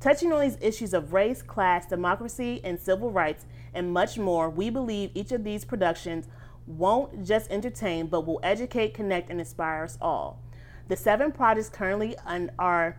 Touching 0.00 0.32
on 0.32 0.40
these 0.40 0.56
issues 0.60 0.94
of 0.94 1.12
race, 1.12 1.42
class, 1.42 1.86
democracy, 1.86 2.60
and 2.64 2.80
civil 2.80 3.10
rights, 3.10 3.44
and 3.74 3.92
much 3.92 4.18
more, 4.18 4.48
we 4.48 4.70
believe 4.70 5.10
each 5.14 5.30
of 5.30 5.44
these 5.44 5.64
productions 5.64 6.26
won't 6.66 7.24
just 7.24 7.50
entertain, 7.50 8.06
but 8.06 8.26
will 8.26 8.40
educate, 8.42 8.94
connect, 8.94 9.30
and 9.30 9.40
inspire 9.40 9.84
us 9.84 9.98
all. 10.00 10.42
The 10.88 10.96
seven 10.96 11.32
projects 11.32 11.68
currently 11.68 12.16
un- 12.26 12.50
are 12.58 12.96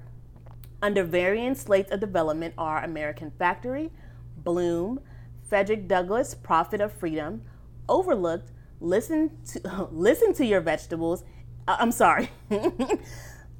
under 0.82 1.04
varying 1.04 1.56
slates 1.56 1.92
of 1.92 2.00
development 2.00 2.54
are 2.58 2.84
American 2.84 3.32
Factory, 3.38 3.92
Bloom, 4.38 5.00
Frederick 5.48 5.88
Douglass, 5.88 6.34
Prophet 6.34 6.82
of 6.82 6.92
Freedom, 6.94 7.42
Overlooked, 7.90 8.52
Listen 8.80 9.30
to 9.54 9.88
Listen 9.92 10.34
to 10.34 10.46
Your 10.46 10.60
Vegetables. 10.62 11.24
uh, 11.68 11.78
I'm 11.80 11.92
sorry. 11.92 12.30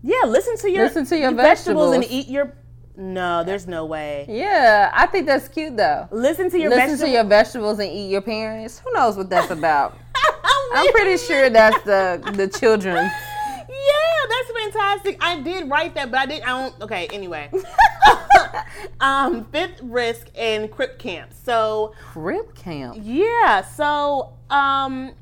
yeah, 0.02 0.24
listen 0.26 0.58
to 0.58 0.72
your 0.72 0.86
Listen 0.86 1.06
to 1.06 1.18
your 1.18 1.28
and 1.28 1.38
vegetables. 1.38 2.06
eat 2.10 2.28
your. 2.28 2.56
No, 3.02 3.44
there's 3.44 3.66
no 3.66 3.86
way. 3.86 4.26
Yeah, 4.30 4.92
I 4.94 5.08
think 5.08 5.26
that's 5.26 5.48
cute 5.48 5.76
though. 5.76 6.08
Listen 6.12 6.52
to 6.52 6.60
your 6.60 6.70
Listen 6.70 6.82
vegetables. 6.90 7.02
to 7.02 7.10
your 7.10 7.24
vegetables 7.24 7.80
and 7.80 7.90
eat 7.92 8.10
your 8.12 8.22
parents. 8.22 8.78
Who 8.80 8.94
knows 8.94 9.18
what 9.18 9.28
that's 9.28 9.50
about? 9.50 9.98
I'm 10.74 10.92
pretty 10.94 11.18
sure 11.18 11.50
that's 11.50 11.82
the 11.84 12.22
the 12.36 12.48
children. 12.48 13.10
Yeah, 13.74 14.28
that's 14.30 14.52
fantastic. 14.52 15.24
I 15.24 15.42
did 15.42 15.70
write 15.70 15.96
that, 15.96 16.12
but 16.12 16.20
I 16.20 16.26
didn't. 16.28 16.44
I 16.48 16.62
don't. 16.62 16.82
Okay, 16.82 17.08
anyway. 17.12 17.50
um, 19.00 19.46
Fifth 19.46 19.80
Risk 19.82 20.28
and 20.36 20.70
Crip 20.70 21.00
Camp. 21.00 21.32
So 21.34 21.94
Crip 22.00 22.54
camp. 22.54 22.98
yeah, 23.02 23.62
so 23.62 24.34
um, 24.50 25.14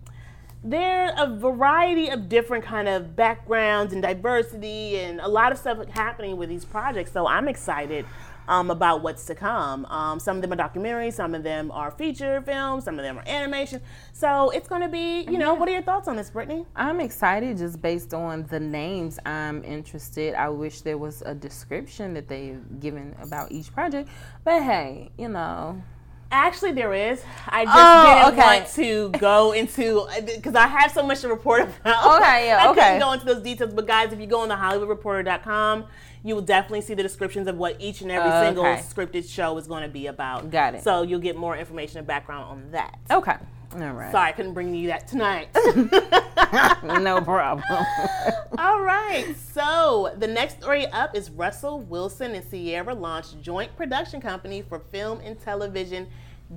there 0.64 1.06
are 1.06 1.26
a 1.26 1.36
variety 1.38 2.10
of 2.10 2.28
different 2.28 2.64
kind 2.66 2.88
of 2.88 3.16
backgrounds 3.16 3.94
and 3.94 4.02
diversity 4.02 4.98
and 4.98 5.22
a 5.22 5.28
lot 5.28 5.52
of 5.52 5.58
stuff 5.58 5.88
happening 5.90 6.36
with 6.38 6.50
these 6.50 6.66
projects. 6.66 7.12
So 7.12 7.28
I'm 7.28 7.48
excited. 7.48 8.06
Um, 8.48 8.72
about 8.72 9.04
what's 9.04 9.26
to 9.26 9.36
come. 9.36 9.86
Um, 9.86 10.20
some 10.20 10.38
of 10.38 10.42
them 10.42 10.52
are 10.52 10.56
documentaries, 10.56 11.14
some 11.14 11.36
of 11.36 11.44
them 11.44 11.70
are 11.70 11.92
feature 11.92 12.42
films, 12.42 12.84
some 12.84 12.98
of 12.98 13.04
them 13.04 13.20
are 13.20 13.24
animation. 13.28 13.80
So 14.12 14.50
it's 14.50 14.68
going 14.68 14.82
to 14.82 14.88
be, 14.88 15.22
you 15.22 15.38
know, 15.38 15.54
what 15.54 15.70
are 15.70 15.72
your 15.72 15.84
thoughts 15.84 16.08
on 16.08 16.16
this, 16.16 16.32
Brittany? 16.32 16.66
I'm 16.76 17.00
excited 17.00 17.60
just 17.60 17.80
based 17.80 18.12
on 18.12 18.48
the 18.48 18.60
names. 18.60 19.20
I'm 19.24 19.64
interested. 19.64 20.34
I 20.34 20.50
wish 20.50 20.82
there 20.82 20.98
was 20.98 21.22
a 21.28 21.36
description 21.36 22.16
that 22.16 22.28
they've 22.28 22.60
given 22.80 23.16
about 23.22 23.52
each 23.52 23.72
project. 23.72 24.10
But 24.44 24.64
hey, 24.64 25.12
you 25.16 25.30
know, 25.30 25.84
Actually, 26.32 26.74
there 26.74 26.94
is. 26.94 27.24
I 27.48 27.66
just 27.66 27.76
Oh, 27.78 28.30
didn't 28.30 28.40
okay. 28.40 28.60
want 28.60 28.68
to 28.76 29.10
go 29.20 29.52
into 29.54 30.02
uh, 30.02 30.22
because 30.22 30.54
I 30.56 30.68
have 30.68 30.92
so 30.92 31.02
much 31.02 31.22
to 31.22 31.28
report 31.28 31.62
about. 31.82 32.22
Okay, 32.22 32.48
yeah, 32.48 32.66
I 32.66 32.70
okay. 32.70 32.82
couldn't 32.82 33.00
go 33.00 33.12
into 33.14 33.26
those 33.26 33.42
details. 33.42 33.74
But 33.74 33.88
guys, 33.88 34.14
if 34.14 34.20
you 34.20 34.28
go 34.28 34.42
on 34.42 34.48
the 34.50 34.56
HollywoodReporter.com, 34.56 35.86
you 36.24 36.36
will 36.36 36.42
definitely 36.44 36.82
see 36.82 36.94
the 36.94 37.02
descriptions 37.04 37.48
of 37.48 37.58
what 37.58 37.78
each 37.80 38.02
and 38.02 38.12
every 38.12 38.30
single 38.46 38.64
scripted 38.66 39.28
show 39.30 39.58
is 39.58 39.66
going 39.68 39.84
to 39.84 39.90
be 39.90 40.08
about. 40.08 40.52
Got 40.52 40.76
it. 40.76 40.84
So 40.84 41.02
you'll 41.02 41.20
get 41.20 41.36
more 41.36 41.56
information 41.58 41.98
and 41.98 42.06
background 42.08 42.46
on 42.46 42.72
that. 42.72 43.00
okay, 43.10 43.38
all 43.74 43.92
right, 43.92 44.12
Sorry, 44.12 44.30
I 44.30 44.32
couldn't 44.32 44.54
bring 44.54 44.74
you 44.74 44.88
that 44.88 45.08
tonight. 45.08 45.50
no 46.84 47.22
problem. 47.22 47.64
All 48.58 48.82
right. 48.82 49.36
So 49.54 50.14
the 50.18 50.28
next 50.28 50.62
story 50.62 50.88
up 50.88 51.16
is 51.16 51.30
Russell 51.30 51.82
Wilson 51.82 52.34
and 52.34 52.50
Ciara 52.50 52.96
launched 52.96 53.42
joint 53.42 53.76
production 53.76 54.20
company 54.20 54.62
for 54.62 54.80
film 54.80 55.20
and 55.24 55.40
television 55.40 56.08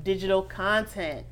digital 0.02 0.42
content. 0.42 1.26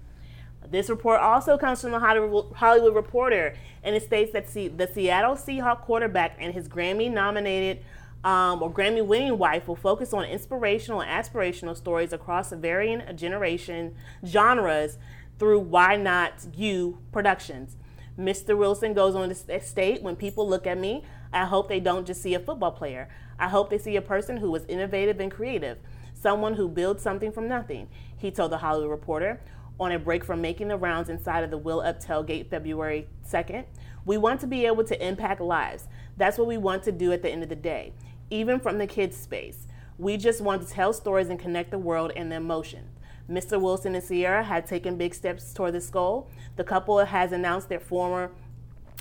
This 0.70 0.90
report 0.90 1.20
also 1.20 1.56
comes 1.56 1.80
from 1.80 1.92
the 1.92 1.98
Hollywood 1.98 2.94
Reporter, 2.94 3.56
and 3.82 3.96
it 3.96 4.02
states 4.02 4.32
that 4.32 4.52
the 4.52 4.90
Seattle 4.92 5.34
Seahawk 5.34 5.80
quarterback 5.80 6.36
and 6.38 6.52
his 6.52 6.68
Grammy-nominated 6.68 7.82
um, 8.22 8.62
or 8.62 8.70
Grammy-winning 8.70 9.38
wife 9.38 9.66
will 9.66 9.76
focus 9.76 10.12
on 10.12 10.26
inspirational 10.26 11.00
and 11.00 11.10
aspirational 11.10 11.74
stories 11.74 12.12
across 12.12 12.52
a 12.52 12.56
varying 12.56 13.02
generation 13.16 13.94
genres 14.26 14.98
through 15.40 15.58
Why 15.58 15.96
Not 15.96 16.34
You 16.54 16.98
Productions. 17.12 17.78
Mr. 18.18 18.56
Wilson 18.56 18.92
goes 18.92 19.14
on 19.14 19.30
to 19.30 19.60
state, 19.60 20.02
when 20.02 20.14
people 20.14 20.46
look 20.46 20.66
at 20.66 20.76
me, 20.76 21.02
I 21.32 21.46
hope 21.46 21.68
they 21.68 21.80
don't 21.80 22.06
just 22.06 22.22
see 22.22 22.34
a 22.34 22.38
football 22.38 22.72
player. 22.72 23.08
I 23.38 23.48
hope 23.48 23.70
they 23.70 23.78
see 23.78 23.96
a 23.96 24.02
person 24.02 24.36
who 24.36 24.54
is 24.54 24.66
innovative 24.66 25.18
and 25.18 25.32
creative, 25.32 25.78
someone 26.12 26.54
who 26.54 26.68
builds 26.68 27.02
something 27.02 27.32
from 27.32 27.48
nothing, 27.48 27.88
he 28.18 28.30
told 28.30 28.52
the 28.52 28.58
Hollywood 28.58 28.90
Reporter. 28.90 29.40
On 29.80 29.90
a 29.90 29.98
break 29.98 30.24
from 30.24 30.42
making 30.42 30.68
the 30.68 30.76
rounds 30.76 31.08
inside 31.08 31.42
of 31.42 31.50
the 31.50 31.56
Will 31.56 31.80
Up 31.80 32.04
tailgate 32.04 32.50
February 32.50 33.08
2nd, 33.26 33.64
we 34.04 34.18
want 34.18 34.40
to 34.42 34.46
be 34.46 34.66
able 34.66 34.84
to 34.84 35.06
impact 35.06 35.40
lives. 35.40 35.88
That's 36.18 36.36
what 36.36 36.48
we 36.48 36.58
want 36.58 36.82
to 36.82 36.92
do 36.92 37.12
at 37.12 37.22
the 37.22 37.30
end 37.30 37.42
of 37.42 37.48
the 37.48 37.56
day, 37.56 37.94
even 38.28 38.60
from 38.60 38.76
the 38.76 38.86
kids' 38.86 39.16
space. 39.16 39.66
We 39.96 40.18
just 40.18 40.42
want 40.42 40.60
to 40.60 40.68
tell 40.68 40.92
stories 40.92 41.30
and 41.30 41.38
connect 41.38 41.70
the 41.70 41.78
world 41.78 42.12
and 42.14 42.30
the 42.30 42.36
emotions. 42.36 42.99
Mr. 43.30 43.60
Wilson 43.60 43.94
and 43.94 44.06
Ciara 44.06 44.42
had 44.42 44.66
taken 44.66 44.96
big 44.96 45.14
steps 45.14 45.52
toward 45.52 45.74
this 45.74 45.88
goal. 45.88 46.28
The 46.56 46.64
couple 46.64 46.98
has 46.98 47.32
announced 47.32 47.68
their 47.68 47.80
former 47.80 48.32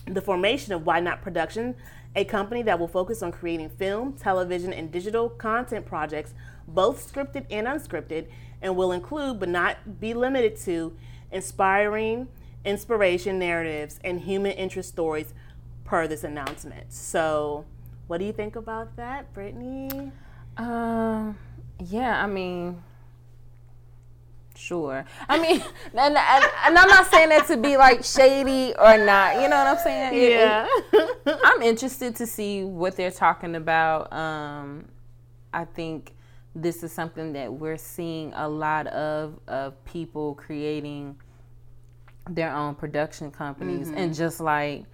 the 0.06 0.22
formation 0.22 0.74
of 0.74 0.86
Why 0.86 1.00
Not 1.00 1.22
Production, 1.22 1.76
a 2.16 2.24
company 2.24 2.62
that 2.64 2.80
will 2.80 2.88
focus 2.88 3.22
on 3.22 3.32
creating 3.32 3.70
film, 3.70 4.14
television, 4.14 4.74
and 4.74 4.92
digital 4.92 5.30
content 5.30 5.86
projects, 5.86 6.34
both 6.68 7.12
scripted 7.12 7.46
and 7.50 7.68
unscripted, 7.68 8.28
and 8.62 8.76
will 8.76 8.92
include 8.92 9.40
but 9.40 9.50
not 9.50 10.00
be 10.00 10.14
limited 10.14 10.58
to 10.58 10.96
inspiring 11.32 12.28
inspiration 12.66 13.40
narratives 13.40 14.00
and 14.04 14.22
human 14.22 14.52
interest 14.52 14.90
stories 14.90 15.34
per 15.86 16.08
this 16.08 16.24
announcement. 16.24 16.92
So, 16.92 17.66
what 18.08 18.18
do 18.18 18.26
you 18.26 18.34
think 18.34 18.56
about 18.56 18.96
that, 18.96 19.32
Brittany? 19.34 20.12
Um, 20.58 21.38
yeah, 21.80 22.22
I 22.22 22.28
mean, 22.28 22.82
sure. 24.60 25.06
I 25.28 25.40
mean, 25.40 25.62
and, 25.94 26.18
and, 26.18 26.18
and 26.66 26.78
I'm 26.78 26.88
not 26.88 27.08
saying 27.10 27.30
that 27.30 27.48
to 27.48 27.58
be 27.58 27.78
like 27.78 28.04
shady 28.04 28.74
or 28.78 28.98
not. 28.98 29.36
You 29.42 29.48
know 29.50 29.58
what 29.58 29.68
I'm 29.68 29.78
saying? 29.78 30.14
It- 30.14 30.68
it- 30.94 31.40
I'm 31.44 31.62
interested 31.62 32.16
to 32.18 32.28
see 32.28 32.64
what 32.64 32.96
they're 32.96 33.12
talking 33.12 33.56
about. 33.56 34.12
Um, 34.12 34.86
I 35.54 35.66
think 35.66 36.14
this 36.56 36.84
is 36.84 36.92
something 36.92 37.34
that 37.34 37.52
we're 37.52 37.78
seeing 37.78 38.34
a 38.36 38.48
lot 38.48 38.88
of 38.88 39.40
of 39.48 39.84
people 39.86 40.36
creating 40.36 41.16
their 42.30 42.52
own 42.54 42.76
production 42.76 43.32
companies, 43.32 43.90
and 43.96 44.14
just 44.14 44.40
like 44.40 44.86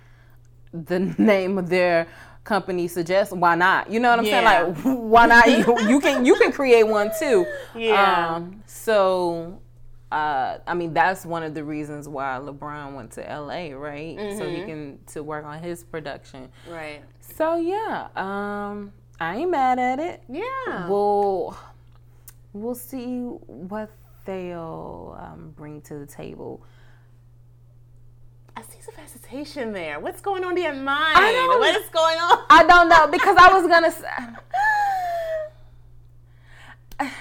the 0.74 1.00
name 1.18 1.58
of 1.58 1.70
their 1.70 2.08
company 2.46 2.88
suggests, 2.88 3.34
why 3.34 3.56
not? 3.56 3.92
You 3.92 4.00
know 4.00 4.10
what 4.12 4.20
I'm 4.20 4.25
Yeah. 4.25 4.32
saying? 4.32 4.75
Like, 4.75 4.84
why 5.12 5.25
not? 5.25 5.48
You, 5.52 5.90
you 5.90 6.00
can 6.00 6.25
you 6.25 6.36
can 6.36 6.52
create 6.60 6.84
one 6.88 7.12
too. 7.20 7.46
Yeah. 7.75 8.36
Um, 8.36 8.64
so. 8.66 9.60
Uh, 10.12 10.60
I 10.66 10.75
mean 10.75 10.94
that's 10.94 11.25
one 11.25 11.44
of 11.44 11.54
the 11.56 11.64
reasons 11.64 12.08
why 12.08 12.40
LeBron 12.42 12.96
went 12.96 13.12
to 13.14 13.22
LA, 13.22 13.75
right? 13.75 14.18
So 14.38 14.50
he 14.50 14.62
can 14.64 15.00
to 15.08 15.24
work 15.24 15.44
on 15.44 15.62
his 15.62 15.84
production. 15.84 16.48
right. 16.70 17.02
So 17.20 17.58
yeah, 17.58 18.08
um, 18.16 18.94
I 19.20 19.38
ain't 19.38 19.52
mad 19.52 19.78
at 19.80 20.00
it. 20.00 20.22
Yeah. 20.30 20.88
We'll 20.88 21.58
we'll 22.54 22.75
see 22.75 23.18
what 23.18 23.90
they'll 24.25 25.18
um, 25.20 25.54
bring 25.58 25.82
to 25.82 25.96
the 25.96 26.06
table. 26.06 26.64
I 28.58 28.62
see 28.62 28.80
some 28.82 28.96
hesitation 28.96 29.74
there. 29.74 30.00
What's 30.00 30.22
going 30.22 30.44
on 30.44 30.58
in 30.58 30.64
your 30.64 30.74
mind? 30.74 31.18
I 31.18 31.32
don't- 31.32 31.50
know. 31.52 31.58
What 31.60 31.76
is 31.76 31.90
going 31.90 32.18
on? 32.18 32.44
I 32.50 32.64
don't 32.66 32.90
know 32.90 33.08
because 33.08 33.36
I 33.38 33.54
was 33.54 33.68
gonna 33.68 33.92
say. 33.92 34.08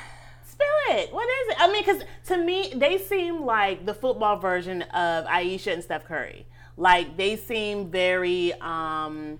Spill 0.46 0.66
it. 0.90 1.12
What 1.12 1.28
is 1.28 1.48
it? 1.48 1.56
I 1.60 1.72
mean, 1.72 1.84
because 1.84 2.02
to 2.28 2.36
me, 2.36 2.72
they 2.76 2.98
seem 2.98 3.44
like 3.44 3.84
the 3.86 3.94
football 3.94 4.36
version 4.38 4.82
of 4.82 5.26
Ayesha 5.26 5.72
and 5.72 5.82
Steph 5.82 6.04
Curry. 6.04 6.46
Like 6.76 7.16
they 7.16 7.36
seem 7.36 7.90
very, 7.90 8.52
um, 8.60 9.38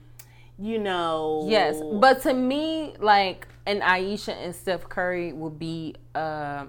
you 0.58 0.78
know. 0.78 1.44
Yes, 1.48 1.80
but 2.00 2.22
to 2.22 2.34
me, 2.34 2.94
like 2.98 3.46
an 3.66 3.82
Ayesha 3.82 4.34
and 4.34 4.54
Steph 4.54 4.88
Curry 4.88 5.32
would 5.32 5.58
be, 5.58 5.94
uh, 6.14 6.66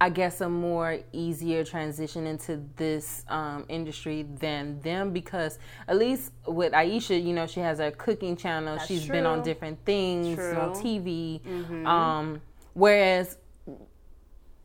I 0.00 0.10
guess, 0.10 0.40
a 0.40 0.48
more 0.48 0.98
easier 1.12 1.64
transition 1.64 2.26
into 2.26 2.62
this 2.76 3.24
um, 3.28 3.64
industry 3.68 4.26
than 4.38 4.80
them 4.80 5.12
because 5.12 5.58
at 5.88 5.98
least 5.98 6.32
with 6.46 6.72
Ayesha, 6.72 7.16
you 7.16 7.32
know, 7.32 7.46
she 7.46 7.60
has 7.60 7.80
a 7.80 7.90
cooking 7.90 8.36
channel. 8.36 8.78
She's 8.78 9.08
been 9.08 9.26
on 9.26 9.42
different 9.42 9.84
things 9.84 10.36
True. 10.36 10.54
on 10.54 10.70
TV. 10.70 11.84
Um, 11.84 12.40
whereas 12.74 13.38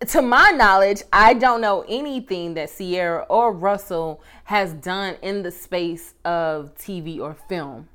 to 0.09 0.21
my 0.21 0.51
knowledge, 0.51 1.01
I 1.11 1.33
don't 1.33 1.61
know 1.61 1.85
anything 1.87 2.53
that 2.55 2.69
Ciara 2.77 3.25
or 3.29 3.53
Russell 3.53 4.21
has 4.45 4.73
done 4.73 5.15
in 5.21 5.43
the 5.43 5.51
space 5.51 6.13
of 6.25 6.75
TV 6.75 7.19
or 7.19 7.33
film. 7.33 7.87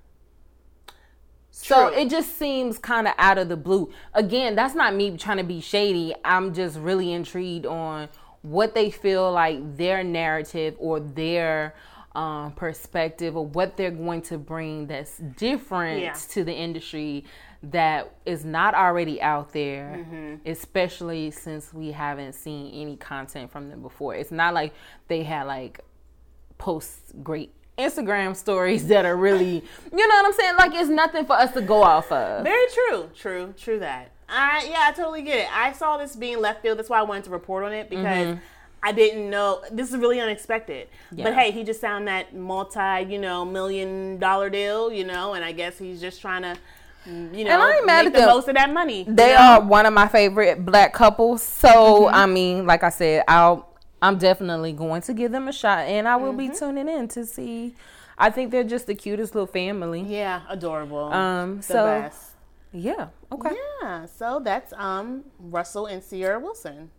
So 1.61 1.89
True. 1.91 1.99
it 1.99 2.09
just 2.09 2.39
seems 2.39 2.79
kind 2.79 3.09
of 3.09 3.15
out 3.19 3.37
of 3.37 3.49
the 3.49 3.57
blue. 3.57 3.91
Again, 4.15 4.55
that's 4.55 4.77
not 4.77 4.95
me 4.95 5.17
trying 5.17 5.39
to 5.39 5.45
be 5.45 5.61
shady. 5.61 6.15
I'm 6.25 6.55
just 6.55 6.79
really 6.79 7.13
intrigued 7.13 7.67
on 7.67 8.09
what 8.43 8.75
they 8.77 8.91
feel 8.93 9.33
like 9.33 9.77
their 9.77 10.05
narrative 10.05 10.77
or 10.79 11.01
their 11.01 11.75
um, 12.15 12.53
perspective 12.53 13.37
or 13.37 13.45
what 13.45 13.77
they're 13.77 13.91
going 13.91 14.23
to 14.23 14.39
bring 14.39 14.87
that's 14.87 15.19
different 15.19 16.01
Yeah. 16.01 16.13
to 16.31 16.45
the 16.45 16.55
industry 16.55 17.25
that 17.65 18.15
is 18.25 18.45
not 18.45 18.75
already 18.77 19.21
out 19.21 19.53
there, 19.53 19.97
Mm-hmm. 20.09 20.49
especially 20.49 21.33
since 21.33 21.75
we 21.75 21.91
haven't 21.91 22.35
seen 22.35 22.73
any 22.73 22.97
content 22.97 23.51
from 23.51 23.69
them 23.69 23.83
before. 23.83 24.15
It's 24.15 24.31
not 24.31 24.55
like 24.55 24.73
they 25.09 25.25
had 25.25 25.49
like 25.49 25.81
post 26.57 26.99
great 27.25 27.53
Instagram 27.79 28.35
stories 28.37 28.87
that 28.89 29.05
are 29.07 29.17
really, 29.17 29.63
you 29.93 30.09
know 30.09 30.15
what 30.15 30.27
I'm 30.27 30.33
saying? 30.33 30.57
Like 30.57 30.73
it's 30.75 30.89
nothing 30.91 31.25
for 31.25 31.35
us 31.35 31.53
to 31.53 31.61
go 31.63 31.83
off 31.83 32.11
of. 32.13 32.45
Very 32.45 32.67
true. 32.75 33.11
True. 33.17 33.55
True 33.57 33.79
that. 33.79 34.11
I 34.29 34.67
yeah, 34.71 34.87
I 34.89 34.93
totally 34.93 35.23
get 35.23 35.39
it. 35.39 35.49
I 35.57 35.73
saw 35.73 35.97
this 35.97 36.15
being 36.17 36.41
left 36.41 36.61
field. 36.63 36.79
That's 36.79 36.91
why 36.91 36.99
I 36.99 37.03
wanted 37.03 37.25
to 37.25 37.31
report 37.31 37.65
on 37.65 37.73
it 37.73 37.89
because 37.89 38.37
I 38.83 38.93
didn't 38.93 39.31
know 39.31 39.63
this 39.73 39.91
is 39.91 39.97
really 39.97 40.21
unexpected. 40.21 40.89
But 41.13 41.35
hey, 41.35 41.51
he 41.51 41.65
just 41.65 41.81
signed 41.81 42.07
that 42.09 42.35
multi, 42.35 43.07
you 43.09 43.19
know, 43.19 43.45
million 43.45 44.19
dollar 44.19 44.51
deal, 44.51 44.93
you 44.93 45.05
know, 45.05 45.35
and 45.35 45.45
I 45.45 45.53
guess 45.53 45.79
he's 45.79 46.01
just 46.01 46.21
trying 46.21 46.43
to, 46.43 46.57
mm, 47.09 47.37
you 47.37 47.45
know, 47.45 47.53
And 47.53 47.63
I 47.63 47.77
ain't 47.77 47.87
mad 47.87 48.05
make 48.05 48.07
at 48.09 48.13
the 48.13 48.27
them. 48.27 48.29
most 48.29 48.49
of 48.49 48.55
that 48.57 48.71
money. 48.73 49.05
you 49.05 49.15
They 49.15 49.35
know? 49.35 49.41
are 49.41 49.61
one 49.63 49.87
of 49.87 49.93
my 49.95 50.07
favorite 50.09 50.65
black 50.65 50.93
couples. 50.93 51.43
So 51.43 52.09
I 52.09 52.27
mean, 52.27 52.67
like 52.67 52.83
I 52.85 52.91
said, 52.91 53.25
I'll 53.29 53.67
I'm 54.01 54.19
definitely 54.19 54.73
going 54.73 55.03
to 55.03 55.15
give 55.15 55.33
them 55.33 55.49
a 55.49 55.53
shot, 55.53 55.81
and 55.81 56.07
I 56.07 56.17
will 56.17 56.33
be 56.33 56.49
tuning 56.51 56.89
in 56.89 57.09
to 57.09 57.27
see. 57.27 57.75
I 58.17 58.31
think 58.31 58.51
they're 58.51 58.65
just 58.65 58.87
the 58.87 58.95
cutest 58.95 59.35
little 59.35 59.47
family. 59.47 60.03
Yeah, 60.03 60.43
adorable. 60.49 61.13
Um, 61.13 61.59
the 61.59 61.63
so 61.63 61.85
best. 61.85 62.31
yeah, 62.73 63.09
okay. 63.31 63.51
Yeah, 63.83 64.07
so 64.07 64.41
that's 64.43 64.73
um 64.75 65.25
Russell 65.39 65.87
and 65.87 66.03
Ciara 66.09 66.39
Wilson. 66.39 66.91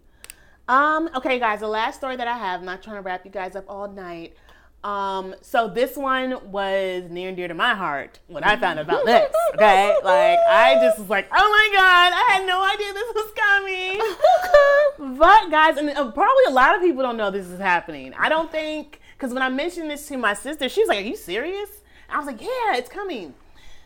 Um, 0.68 1.10
okay, 1.16 1.40
guys, 1.40 1.62
the 1.62 1.68
last 1.68 1.96
story 1.98 2.16
that 2.16 2.28
I 2.28 2.38
have, 2.38 2.60
I'm 2.60 2.66
not 2.66 2.84
trying 2.84 2.98
to 2.98 3.02
wrap 3.02 3.26
you 3.26 3.32
guys 3.32 3.56
up 3.56 3.66
all 3.68 3.88
night. 3.92 4.36
Um, 4.84 5.36
so 5.42 5.68
this 5.68 5.98
one 5.98 6.52
was 6.52 7.10
near 7.10 7.28
and 7.28 7.38
dear 7.38 7.50
to 7.50 7.54
my 7.54 7.76
heart 7.76 8.20
when 8.28 8.46
I 8.46 8.56
found 8.56 8.80
out 8.80 8.86
about 8.86 9.06
this. 9.06 9.30
Okay, 9.56 9.94
like 10.04 10.40
I 10.48 10.76
just 10.82 11.00
was 11.00 11.10
like, 11.10 11.28
oh 11.32 11.50
my 11.50 11.70
god, 11.76 12.14
I 12.14 12.30
had 12.32 12.48
no 12.48 12.64
idea 12.64 12.94
this 12.94 13.14
was 13.14 13.32
coming. 13.36 14.02
But 15.18 15.50
guys, 15.50 15.78
and 15.78 15.90
uh, 15.90 16.12
probably 16.12 16.44
a 16.48 16.52
lot 16.52 16.76
of 16.76 16.82
people 16.82 17.04
don't 17.04 17.16
know 17.16 17.32
this 17.32 17.48
is 17.48 17.60
happening. 17.60 18.14
I 18.18 18.28
don't 18.30 18.52
think 18.52 19.00
because 19.18 19.34
when 19.34 19.42
I 19.42 19.50
mentioned 19.50 19.90
this 19.90 20.08
to 20.08 20.18
my 20.18 20.34
sister, 20.34 20.68
she 20.68 20.82
was 20.82 20.90
like, 20.90 21.00
"Are 21.00 21.08
you 21.08 21.16
serious?" 21.16 21.70
I 22.10 22.18
was 22.18 22.26
like, 22.26 22.42
"Yeah, 22.42 22.76
it's 22.76 22.90
coming." 22.90 23.34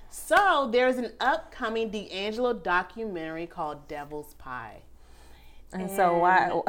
So 0.09 0.69
there's 0.71 0.97
an 0.97 1.11
upcoming 1.19 1.89
D'Angelo 1.89 2.53
documentary 2.53 3.47
called 3.47 3.87
Devil's 3.87 4.33
Pie. 4.35 4.81
And 5.71 5.89
so 5.89 6.17
why 6.19 6.61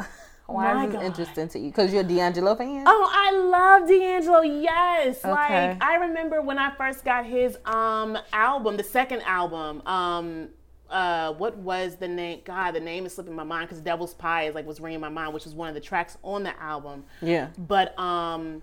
why 0.47 0.73
My 0.73 0.83
is 0.85 0.91
this 0.91 0.95
God. 0.95 1.05
interesting 1.05 1.47
to 1.49 1.59
you? 1.59 1.69
Because 1.71 1.91
you're 1.91 2.01
a 2.01 2.05
D'Angelo 2.05 2.55
fan. 2.55 2.83
Oh, 2.85 3.09
I 3.11 3.31
love 3.31 3.87
D'Angelo. 3.89 4.41
Yes, 4.41 5.19
Okay. 5.25 5.31
like 5.31 5.83
I 5.83 5.95
remember 5.95 6.41
when 6.41 6.57
I 6.59 6.71
first 6.75 7.03
got 7.03 7.25
his 7.25 7.57
um 7.65 8.17
album, 8.33 8.77
the 8.77 8.83
second 8.83 9.21
album. 9.23 9.81
Um, 9.87 10.49
uh, 10.89 11.33
what 11.33 11.57
was 11.57 11.95
the 11.95 12.07
name? 12.07 12.41
God, 12.45 12.71
the 12.75 12.79
name 12.79 13.07
is 13.07 13.15
slipping 13.15 13.33
my 13.35 13.43
mind 13.43 13.67
because 13.67 13.81
Devil's 13.81 14.13
Pie 14.13 14.43
is 14.43 14.53
like 14.55 14.67
was 14.67 14.79
ringing 14.79 14.99
my 14.99 15.09
mind, 15.09 15.33
which 15.33 15.43
was 15.45 15.55
one 15.55 15.67
of 15.67 15.73
the 15.73 15.81
tracks 15.81 16.15
on 16.23 16.43
the 16.43 16.57
album. 16.61 17.05
Yeah. 17.23 17.47
But 17.57 17.97
um, 17.99 18.61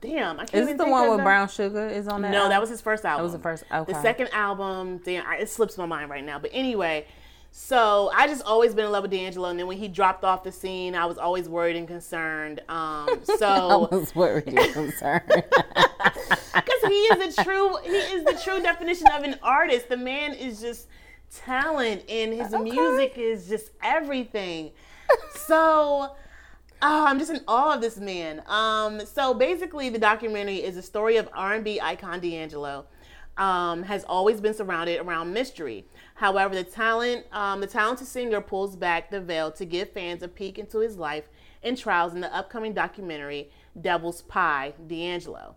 damn, 0.00 0.38
I 0.38 0.46
can't 0.46 0.62
Is 0.64 0.68
it 0.70 0.78
the 0.78 0.86
one 0.86 1.08
with 1.08 1.18
the- 1.18 1.24
Brown 1.24 1.48
Sugar 1.48 1.88
is 1.88 2.06
on 2.06 2.22
that? 2.22 2.30
No, 2.30 2.38
album? 2.38 2.50
that 2.50 2.60
was 2.60 2.70
his 2.70 2.80
first 2.80 3.04
album. 3.04 3.24
was 3.24 3.32
the 3.32 3.38
first- 3.40 3.64
okay. 3.72 3.92
The 3.92 4.00
second 4.02 4.28
album, 4.32 4.98
damn, 4.98 5.26
I- 5.26 5.38
it 5.38 5.48
slips 5.50 5.76
my 5.76 5.86
mind 5.86 6.10
right 6.10 6.24
now. 6.24 6.38
But 6.38 6.50
anyway, 6.54 7.06
so 7.54 8.10
I 8.14 8.26
just 8.28 8.42
always 8.44 8.74
been 8.74 8.86
in 8.86 8.92
love 8.92 9.02
with 9.02 9.10
D'Angelo, 9.10 9.50
and 9.50 9.58
then 9.58 9.66
when 9.66 9.76
he 9.76 9.86
dropped 9.86 10.24
off 10.24 10.42
the 10.42 10.50
scene, 10.50 10.94
I 10.94 11.04
was 11.04 11.18
always 11.18 11.50
worried 11.50 11.76
and 11.76 11.86
concerned. 11.86 12.62
Um, 12.66 13.20
so 13.38 13.88
I 13.90 13.94
was 13.94 14.14
worried 14.14 14.48
and 14.48 14.72
concerned. 14.72 15.22
because 15.28 16.82
he 16.88 16.94
is 16.94 17.36
the 17.36 17.42
true, 17.44 17.76
he 17.84 17.90
is 17.90 18.24
the 18.24 18.40
true 18.42 18.62
definition 18.62 19.06
of 19.08 19.22
an 19.22 19.38
artist. 19.42 19.90
The 19.90 19.98
man 19.98 20.32
is 20.32 20.62
just 20.62 20.88
talent, 21.30 22.08
and 22.08 22.32
his 22.32 22.52
music 22.52 23.18
is 23.18 23.46
just 23.48 23.70
everything. 23.82 24.72
So. 25.34 26.16
Oh, 26.84 27.06
I'm 27.06 27.20
just 27.20 27.30
in 27.30 27.40
awe 27.46 27.76
of 27.76 27.80
this 27.80 27.96
man. 27.96 28.42
Um, 28.48 29.06
so 29.06 29.34
basically, 29.34 29.88
the 29.88 30.00
documentary 30.00 30.64
is 30.64 30.76
a 30.76 30.82
story 30.82 31.16
of 31.16 31.28
R&B 31.32 31.80
icon 31.80 32.18
D'Angelo. 32.18 32.86
Um, 33.36 33.84
has 33.84 34.02
always 34.02 34.40
been 34.40 34.52
surrounded 34.52 34.98
around 34.98 35.32
mystery. 35.32 35.86
However, 36.22 36.54
the 36.54 36.62
talent, 36.62 37.26
um, 37.32 37.60
the 37.60 37.66
talented 37.66 38.06
singer 38.06 38.40
pulls 38.40 38.76
back 38.76 39.10
the 39.10 39.20
veil 39.20 39.50
to 39.50 39.64
give 39.64 39.90
fans 39.90 40.22
a 40.22 40.28
peek 40.28 40.56
into 40.56 40.78
his 40.78 40.96
life 40.96 41.24
and 41.64 41.76
trials 41.76 42.14
in 42.14 42.20
the 42.20 42.32
upcoming 42.32 42.72
documentary 42.72 43.50
"Devil's 43.80 44.22
Pie." 44.22 44.74
D'Angelo. 44.86 45.56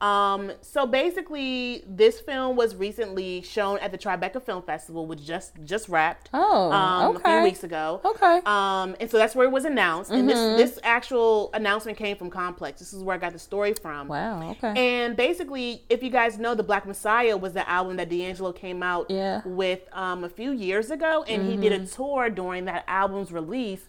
Um, 0.00 0.52
so 0.62 0.86
basically, 0.86 1.84
this 1.86 2.20
film 2.20 2.56
was 2.56 2.74
recently 2.74 3.42
shown 3.42 3.78
at 3.80 3.92
the 3.92 3.98
Tribeca 3.98 4.42
Film 4.42 4.62
Festival, 4.62 5.06
which 5.06 5.24
just 5.24 5.52
just 5.64 5.88
wrapped 5.88 6.30
Oh, 6.32 6.70
um, 6.72 7.16
a 7.16 7.20
few 7.20 7.42
weeks 7.42 7.64
ago. 7.64 8.00
Okay. 8.04 8.40
Um, 8.46 8.96
and 9.00 9.10
so 9.10 9.18
that's 9.18 9.34
where 9.34 9.46
it 9.46 9.50
was 9.52 9.64
announced. 9.64 10.10
And 10.10 10.20
Mm-hmm. 10.28 10.56
this 10.56 10.70
this 10.74 10.78
actual 10.84 11.50
announcement 11.54 11.98
came 11.98 12.16
from 12.16 12.30
Complex. 12.30 12.78
This 12.78 12.92
is 12.92 13.02
where 13.02 13.14
I 13.14 13.18
got 13.18 13.32
the 13.32 13.38
story 13.38 13.74
from. 13.74 14.08
wow. 14.08 14.50
Okay. 14.52 14.72
And 14.76 15.16
basically, 15.16 15.84
if 15.90 16.02
you 16.02 16.10
guys 16.10 16.38
know, 16.38 16.54
the 16.54 16.62
Black 16.62 16.86
Messiah 16.86 17.36
was 17.36 17.52
the 17.52 17.68
album 17.68 17.96
that 17.96 18.08
D'Angelo 18.08 18.52
came 18.52 18.82
out 18.82 19.10
Yeah. 19.10 19.40
Mm-hmm. 19.40 19.56
with 19.56 19.80
um, 19.92 20.24
a 20.24 20.28
few 20.28 20.52
years 20.52 20.90
ago, 20.90 21.24
and 21.28 21.46
he 21.46 21.56
did 21.56 21.72
a 21.72 21.84
tour 21.86 22.30
during 22.30 22.64
that 22.66 22.84
album's 22.88 23.32
release, 23.32 23.86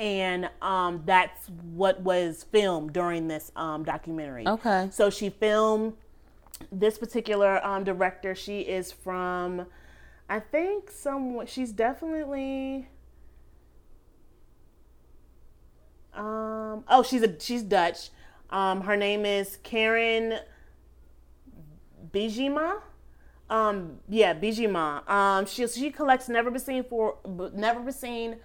and 0.00 0.48
um, 0.62 1.02
that's 1.04 1.48
what 1.74 2.00
was 2.00 2.46
filmed 2.50 2.94
during 2.94 3.28
this 3.28 3.52
um, 3.54 3.84
documentary. 3.84 4.48
Okay. 4.48 4.88
So 4.90 5.10
she 5.10 5.28
filmed 5.28 5.92
this 6.72 6.96
particular 6.96 7.64
um, 7.64 7.84
director. 7.84 8.34
She 8.34 8.62
is 8.62 8.90
from, 8.90 9.66
I 10.28 10.40
think, 10.40 10.90
some. 10.90 11.44
She's 11.46 11.70
definitely. 11.70 12.88
Um, 16.14 16.84
oh, 16.88 17.04
she's 17.06 17.22
a 17.22 17.38
she's 17.38 17.62
Dutch. 17.62 18.08
Um, 18.48 18.80
her 18.80 18.96
name 18.96 19.26
is 19.26 19.58
Karen 19.62 20.38
Bijima. 22.10 22.80
Um, 23.50 23.98
yeah, 24.08 24.32
Bijima. 24.32 25.08
Um, 25.08 25.44
she 25.44 25.68
she 25.68 25.90
collects 25.90 26.30
never 26.30 26.50
been 26.50 26.60
seen 26.60 26.84
for 26.84 27.16
never 27.52 27.80
been 27.80 27.92
seen 27.92 28.36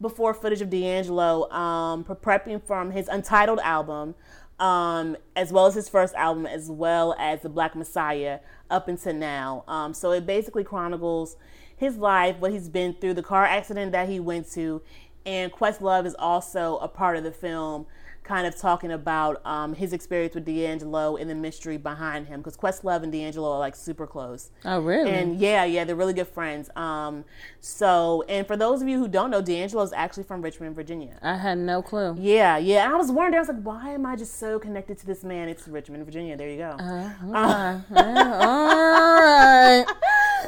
before 0.00 0.34
footage 0.34 0.60
of 0.60 0.70
D'Angelo 0.70 1.50
um, 1.50 2.04
prepping 2.04 2.62
from 2.62 2.90
his 2.90 3.08
Untitled 3.08 3.58
album, 3.60 4.14
um, 4.58 5.16
as 5.36 5.52
well 5.52 5.66
as 5.66 5.74
his 5.74 5.88
first 5.88 6.14
album, 6.14 6.46
as 6.46 6.70
well 6.70 7.14
as 7.18 7.42
the 7.42 7.48
Black 7.48 7.74
Messiah 7.74 8.40
up 8.70 8.88
until 8.88 9.14
now. 9.14 9.64
Um, 9.66 9.94
so 9.94 10.12
it 10.12 10.26
basically 10.26 10.64
chronicles 10.64 11.36
his 11.76 11.96
life, 11.96 12.36
what 12.38 12.52
he's 12.52 12.68
been 12.68 12.94
through, 12.94 13.14
the 13.14 13.22
car 13.22 13.44
accident 13.44 13.92
that 13.92 14.08
he 14.08 14.18
went 14.18 14.50
to, 14.52 14.82
and 15.24 15.52
Questlove 15.52 16.06
is 16.06 16.16
also 16.18 16.78
a 16.78 16.88
part 16.88 17.16
of 17.16 17.24
the 17.24 17.30
film, 17.30 17.86
kind 18.28 18.46
of 18.46 18.54
talking 18.56 18.92
about 18.92 19.40
um, 19.46 19.74
his 19.74 19.94
experience 19.94 20.34
with 20.34 20.44
D'Angelo 20.44 21.16
and 21.16 21.30
the 21.30 21.34
mystery 21.34 21.78
behind 21.78 22.26
him, 22.26 22.40
because 22.40 22.56
Questlove 22.58 23.02
and 23.02 23.10
D'Angelo 23.10 23.52
are 23.52 23.58
like 23.58 23.74
super 23.74 24.06
close. 24.06 24.50
oh, 24.66 24.80
really? 24.80 25.10
And 25.10 25.40
yeah, 25.40 25.64
yeah, 25.64 25.84
they're 25.84 25.96
really 25.96 26.12
good 26.12 26.28
friends. 26.28 26.68
Um, 26.76 27.24
so, 27.60 28.22
and 28.28 28.46
for 28.46 28.56
those 28.56 28.82
of 28.82 28.88
you 28.88 28.98
who 28.98 29.08
don't 29.08 29.30
know, 29.30 29.40
D'Angelo 29.40 29.82
is 29.82 29.92
actually 29.94 30.24
from 30.24 30.42
Richmond, 30.42 30.76
Virginia. 30.76 31.18
I 31.22 31.36
had 31.38 31.56
no 31.56 31.80
clue. 31.80 32.16
Yeah, 32.18 32.58
yeah. 32.58 32.84
And 32.84 32.92
I 32.92 32.96
was 32.96 33.10
wondering, 33.10 33.36
I 33.36 33.38
was 33.40 33.48
like, 33.48 33.62
why 33.62 33.90
am 33.94 34.04
I 34.04 34.14
just 34.14 34.38
so 34.38 34.58
connected 34.58 34.98
to 34.98 35.06
this 35.06 35.24
man? 35.24 35.48
It's 35.48 35.66
Richmond, 35.66 36.04
Virginia. 36.04 36.36
There 36.36 36.50
you 36.50 36.58
go. 36.58 36.76
Uh, 36.78 37.10
okay. 37.24 37.32
Yeah, 37.32 37.80
all 38.40 39.22
right. 39.22 39.86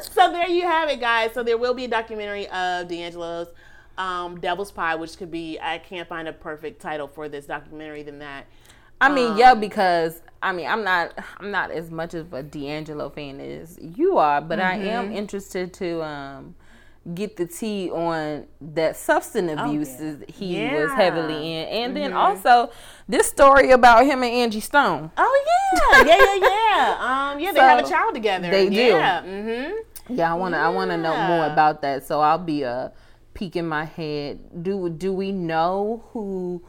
so 0.01 0.31
there 0.31 0.49
you 0.49 0.61
have 0.63 0.87
it, 0.89 0.99
guys. 0.99 1.33
So 1.33 1.41
there 1.41 1.57
will 1.57 1.73
be 1.73 1.85
a 1.85 1.87
documentary 1.87 2.47
of 2.49 2.87
D'Angelo's 2.87 3.47
um, 4.01 4.39
Devil's 4.39 4.71
Pie, 4.71 4.95
which 4.95 5.17
could 5.17 5.31
be, 5.31 5.59
I 5.61 5.77
can't 5.77 6.07
find 6.07 6.27
a 6.27 6.33
perfect 6.33 6.81
title 6.81 7.07
for 7.07 7.29
this 7.29 7.45
documentary 7.45 8.03
than 8.03 8.19
that. 8.19 8.47
I 8.99 9.09
mean, 9.09 9.35
yeah, 9.35 9.55
because 9.55 10.21
I 10.43 10.51
mean, 10.51 10.67
I'm 10.67 10.83
not, 10.83 11.13
I'm 11.39 11.51
not 11.51 11.71
as 11.71 11.89
much 11.89 12.13
of 12.13 12.33
a 12.33 12.43
D'Angelo 12.43 13.09
fan 13.09 13.39
as 13.39 13.79
you 13.81 14.17
are, 14.17 14.41
but 14.41 14.59
I 14.59 14.75
am 14.75 15.11
interested 15.11 15.73
to 15.75 16.03
um, 16.03 16.55
get 17.15 17.35
the 17.35 17.47
tea 17.47 17.89
on 17.89 18.45
that 18.59 18.95
substance 18.95 19.59
abuse 19.59 19.99
yeah. 19.99 20.15
he 20.27 20.75
was 20.75 20.91
heavily 20.93 21.55
in, 21.55 21.67
and 21.67 21.97
then 21.97 22.13
also 22.13 22.71
this 23.07 23.27
story 23.27 23.71
about 23.71 24.05
him 24.05 24.21
and 24.21 24.33
Angie 24.33 24.59
Stone. 24.59 25.11
Oh 25.17 25.45
yeah, 25.73 26.03
yeah, 26.03 26.15
yeah, 26.15 26.35
yeah. 26.35 27.31
Um, 27.33 27.39
yeah, 27.39 27.51
they 27.51 27.59
have 27.59 27.83
a 27.83 27.89
child 27.89 28.13
together. 28.13 28.51
they 28.51 28.69
do. 28.69 28.75
Yeah. 28.75 29.21
Mm-hmm. 29.23 30.13
Yeah, 30.15 30.31
I 30.31 30.35
wanna, 30.35 30.57
I 30.57 30.69
wanna 30.69 30.97
know 30.97 31.15
more 31.27 31.45
about 31.45 31.81
that. 31.81 32.05
So 32.05 32.21
I'll 32.21 32.37
be 32.37 32.65
uh, 32.65 32.89
peeking 33.33 33.67
my 33.67 33.85
head. 33.85 34.63
Do 34.63 34.89
do 34.89 35.13
we 35.13 35.31
know 35.31 36.03
who, 36.11 36.61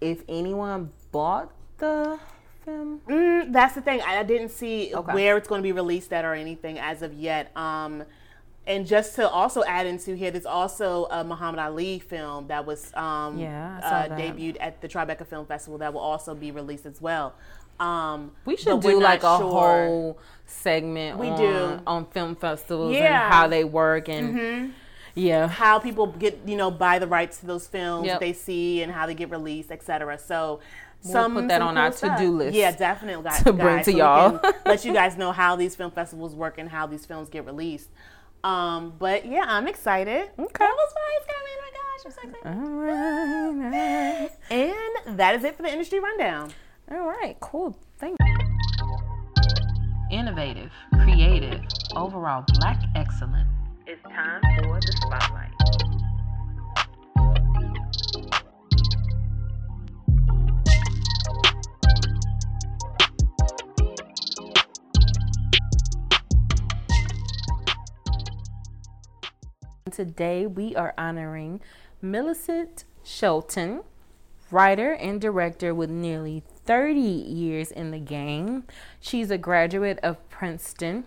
if 0.00 0.22
anyone, 0.28 0.90
bought 1.12 1.50
the 1.78 2.18
film? 2.64 3.00
Mm, 3.08 3.52
that's 3.52 3.74
the 3.74 3.80
thing. 3.82 4.00
I, 4.02 4.22
didn't 4.22 4.50
see 4.50 4.92
Okay. 4.94 5.12
where 5.14 5.36
it's 5.36 5.48
going 5.48 5.60
to 5.60 5.62
be 5.62 5.72
released 5.72 6.12
at 6.12 6.24
or 6.24 6.34
anything 6.34 6.78
as 6.78 7.02
of 7.02 7.12
yet. 7.14 7.54
Um, 7.56 8.04
and 8.66 8.86
just 8.86 9.14
to 9.16 9.28
also 9.28 9.64
add 9.64 9.86
into 9.86 10.14
here, 10.14 10.30
there's 10.30 10.46
also 10.46 11.06
a 11.10 11.24
Muhammad 11.24 11.58
Ali 11.60 11.98
film 11.98 12.46
that 12.48 12.66
was 12.66 12.92
um, 12.94 13.38
Yeah, 13.38 13.80
uh, 13.82 14.08
that. 14.08 14.18
debuted 14.18 14.58
at 14.60 14.80
the 14.80 14.88
Tribeca 14.88 15.26
Film 15.26 15.46
Festival 15.46 15.78
that 15.78 15.92
will 15.92 16.00
also 16.02 16.34
be 16.34 16.50
released 16.50 16.86
as 16.86 17.00
well. 17.00 17.34
Um, 17.80 18.32
We 18.44 18.56
should 18.58 18.80
do 18.80 19.00
like 19.00 19.20
a 19.20 19.38
sure. 19.38 19.50
whole 19.50 20.18
segment 20.46 21.18
We 21.18 21.28
on, 21.28 21.38
do. 21.38 21.80
on 21.86 22.06
film 22.06 22.36
festivals 22.36 22.92
Yeah. 22.92 23.00
Mm-hmm. 23.06 23.24
and 23.24 23.32
how 23.34 23.48
they 23.48 23.64
work 23.64 24.08
and 24.08 24.74
yeah. 25.14 25.48
how 25.48 25.78
people 25.78 26.06
get 26.06 26.40
you 26.46 26.56
know 26.56 26.70
buy 26.70 26.98
the 26.98 27.06
rights 27.06 27.38
to 27.38 27.46
those 27.46 27.66
films 27.66 28.06
Yep. 28.06 28.20
they 28.20 28.32
see 28.32 28.82
and 28.82 28.92
how 28.92 29.06
they 29.06 29.14
get 29.14 29.30
released, 29.30 29.70
etc. 29.70 30.18
So. 30.18 30.60
We'll 31.02 31.12
some 31.14 31.32
put 31.34 31.48
that 31.48 31.60
some 31.62 31.68
on 31.68 31.74
cool 31.76 32.10
our 32.10 32.16
to-do 32.18 32.36
list 32.36 32.54
Yeah, 32.54 32.72
definitely, 32.76 33.24
guys. 33.24 33.42
to 33.44 33.54
bring 33.54 33.76
guys, 33.76 33.84
to 33.86 33.92
so 33.92 33.96
y'all. 33.96 34.40
let 34.66 34.84
you 34.84 34.92
guys 34.92 35.16
know 35.22 35.32
how 35.32 35.56
these 35.56 35.74
film 35.74 35.90
festivals 35.92 36.34
work 36.34 36.58
and 36.58 36.68
how 36.68 36.86
these 36.86 37.06
films 37.06 37.30
get 37.30 37.46
released. 37.46 37.88
Um, 38.44 38.92
but 38.98 39.24
yeah, 39.24 39.44
I'm 39.46 39.66
excited. 39.66 40.28
Okay. 40.38 40.52
That 40.58 40.74
was 40.76 40.94
nice, 41.08 41.24
Carmen. 41.26 41.56
Oh 41.56 41.62
my 41.62 41.70
gosh, 41.72 42.04
I'm 42.04 42.12
so 42.12 42.20
excited. 42.28 42.64
All 42.64 42.70
right, 42.80 43.46
all 43.46 43.52
right. 43.70 44.30
And 45.06 45.18
that 45.18 45.34
is 45.36 45.44
it 45.44 45.56
for 45.56 45.62
the 45.62 45.72
industry 45.72 46.00
rundown. 46.00 46.52
All 46.90 47.06
right, 47.06 47.34
cool. 47.40 47.78
Thank 47.98 48.18
you. 48.22 48.36
Innovative, 50.10 50.70
creative, 51.02 51.62
overall 51.96 52.44
black 52.58 52.82
excellence. 52.94 53.48
It's 53.92 54.02
time 54.04 54.40
for 54.56 54.78
the 54.78 54.92
spotlight. 54.92 55.50
Today 69.90 70.46
we 70.46 70.76
are 70.76 70.94
honoring 70.96 71.60
Millicent 72.00 72.84
Shelton, 73.02 73.82
writer 74.52 74.92
and 74.92 75.20
director 75.20 75.74
with 75.74 75.90
nearly 75.90 76.44
30 76.64 77.00
years 77.00 77.72
in 77.72 77.90
the 77.90 77.98
game. 77.98 78.62
She's 79.00 79.32
a 79.32 79.38
graduate 79.38 79.98
of 80.04 80.28
Princeton 80.28 81.06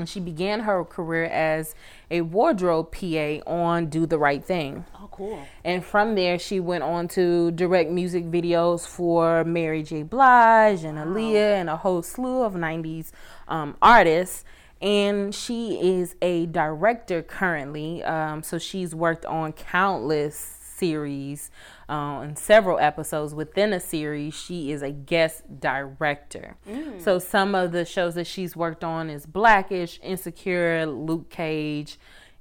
and 0.00 0.08
she 0.08 0.20
began 0.20 0.60
her 0.60 0.84
career 0.84 1.24
as 1.24 1.74
a 2.10 2.22
wardrobe 2.22 2.92
PA 2.92 3.38
on 3.46 3.86
Do 3.86 4.06
the 4.06 4.18
Right 4.18 4.44
Thing. 4.44 4.84
Oh, 4.96 5.08
cool. 5.12 5.46
And 5.64 5.84
from 5.84 6.14
there, 6.16 6.38
she 6.38 6.58
went 6.58 6.82
on 6.82 7.08
to 7.08 7.52
direct 7.52 7.90
music 7.90 8.24
videos 8.24 8.86
for 8.86 9.44
Mary 9.44 9.82
J. 9.82 10.02
Blige 10.02 10.84
and 10.84 10.98
Aaliyah 10.98 11.60
and 11.60 11.70
a 11.70 11.76
whole 11.76 12.02
slew 12.02 12.42
of 12.42 12.54
90s 12.54 13.12
um, 13.48 13.76
artists. 13.80 14.44
And 14.82 15.34
she 15.34 15.98
is 15.98 16.16
a 16.22 16.46
director 16.46 17.22
currently. 17.22 18.02
Um, 18.02 18.42
so 18.42 18.58
she's 18.58 18.94
worked 18.94 19.26
on 19.26 19.52
countless 19.52 20.59
series 20.80 21.50
uh, 21.88 22.20
and 22.22 22.38
several 22.38 22.78
episodes 22.78 23.34
within 23.34 23.72
a 23.72 23.80
series. 23.80 24.34
She 24.34 24.72
is 24.72 24.82
a 24.82 24.90
guest 24.90 25.60
director. 25.60 26.56
So 27.00 27.18
some 27.18 27.54
of 27.54 27.72
the 27.72 27.84
shows 27.84 28.14
that 28.14 28.26
she's 28.26 28.56
worked 28.56 28.82
on 28.82 29.10
is 29.10 29.26
Blackish, 29.26 30.00
Insecure, 30.02 30.86
Luke 30.86 31.28
Cage, 31.28 31.98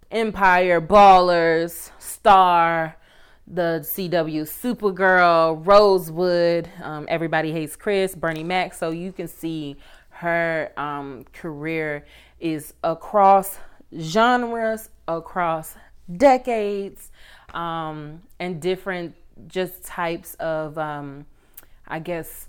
Empire, 0.09 0.79
Ballers, 0.81 1.91
Star, 1.99 2.95
the 3.45 3.81
CW 3.83 4.43
Supergirl, 4.43 5.65
Rosewood, 5.65 6.69
um, 6.81 7.05
Everybody 7.09 7.51
Hates 7.51 7.75
Chris, 7.75 8.15
Bernie 8.15 8.43
Mac. 8.43 8.73
So 8.73 8.91
you 8.91 9.11
can 9.11 9.27
see 9.27 9.77
her 10.09 10.71
um, 10.77 11.25
career 11.33 12.05
is 12.39 12.73
across 12.83 13.57
genres, 13.97 14.89
across 15.07 15.75
decades, 16.17 17.11
um, 17.53 18.21
and 18.39 18.61
different 18.61 19.15
just 19.47 19.83
types 19.83 20.35
of, 20.35 20.77
um, 20.77 21.25
I 21.87 21.99
guess, 21.99 22.47